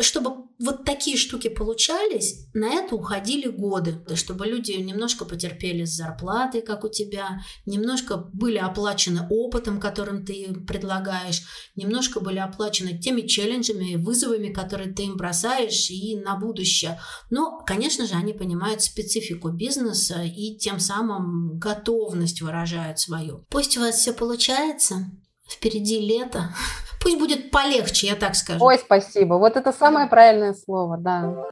чтобы 0.00 0.46
вот 0.58 0.84
такие 0.84 1.16
штуки 1.16 1.48
получались, 1.48 2.46
на 2.54 2.66
это 2.66 2.94
уходили 2.94 3.48
годы, 3.48 4.02
чтобы 4.14 4.46
люди 4.46 4.72
немножко 4.72 5.24
потерпели 5.24 5.84
с 5.84 5.96
зарплатой, 5.96 6.62
как 6.62 6.84
у 6.84 6.88
тебя, 6.88 7.42
немножко 7.66 8.16
были 8.16 8.58
оплачены 8.58 9.26
опытом, 9.28 9.80
которым 9.80 10.24
ты 10.24 10.54
предлагаешь, 10.66 11.42
немножко 11.76 12.20
были 12.20 12.38
оплачены 12.38 12.98
теми 12.98 13.22
челленджами 13.22 13.92
и 13.92 13.96
вызовами, 13.96 14.52
которые 14.52 14.92
ты 14.92 15.04
им 15.04 15.16
бросаешь 15.16 15.90
и 15.90 16.16
на 16.16 16.36
будущее. 16.36 16.98
Но, 17.30 17.62
конечно 17.66 18.06
же, 18.06 18.14
они 18.14 18.32
понимают 18.32 18.82
специфику 18.82 19.50
бизнеса 19.50 20.22
и 20.22 20.56
тем 20.56 20.80
самым 20.80 21.58
готовность 21.58 22.40
выражают 22.40 22.98
свою. 22.98 23.44
Пусть 23.50 23.76
у 23.76 23.80
вас 23.80 23.96
все 23.96 24.12
получается, 24.12 25.10
впереди 25.48 25.98
лето, 25.98 26.54
Пусть 27.02 27.18
будет 27.18 27.50
полегче, 27.50 28.06
я 28.06 28.16
так 28.16 28.36
скажу. 28.36 28.64
Ой, 28.64 28.78
спасибо. 28.78 29.34
Вот 29.34 29.56
это 29.56 29.72
самое 29.72 30.06
правильное 30.06 30.54
слово, 30.54 30.96
да. 30.96 31.50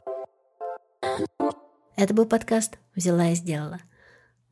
Это 1.95 2.13
был 2.13 2.25
подкаст 2.25 2.77
«Взяла 2.95 3.29
и 3.29 3.35
сделала». 3.35 3.79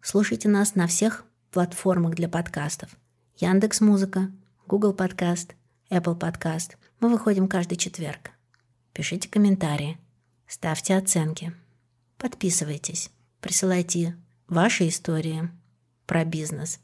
Слушайте 0.01 0.49
нас 0.49 0.75
на 0.75 0.87
всех 0.87 1.25
платформах 1.51 2.15
для 2.15 2.27
подкастов. 2.29 2.89
Яндекс 3.37 3.81
Музыка, 3.81 4.29
Google 4.67 4.93
Подкаст, 4.93 5.55
Apple 5.89 6.15
Подкаст. 6.15 6.77
Мы 6.99 7.09
выходим 7.09 7.47
каждый 7.47 7.77
четверг. 7.77 8.31
Пишите 8.93 9.29
комментарии, 9.29 9.97
ставьте 10.47 10.95
оценки, 10.97 11.53
подписывайтесь, 12.17 13.11
присылайте 13.39 14.17
ваши 14.47 14.89
истории 14.89 15.49
про 16.05 16.25
бизнес. 16.25 16.79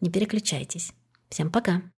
Не 0.00 0.10
переключайтесь. 0.10 0.92
Всем 1.28 1.52
пока! 1.52 1.90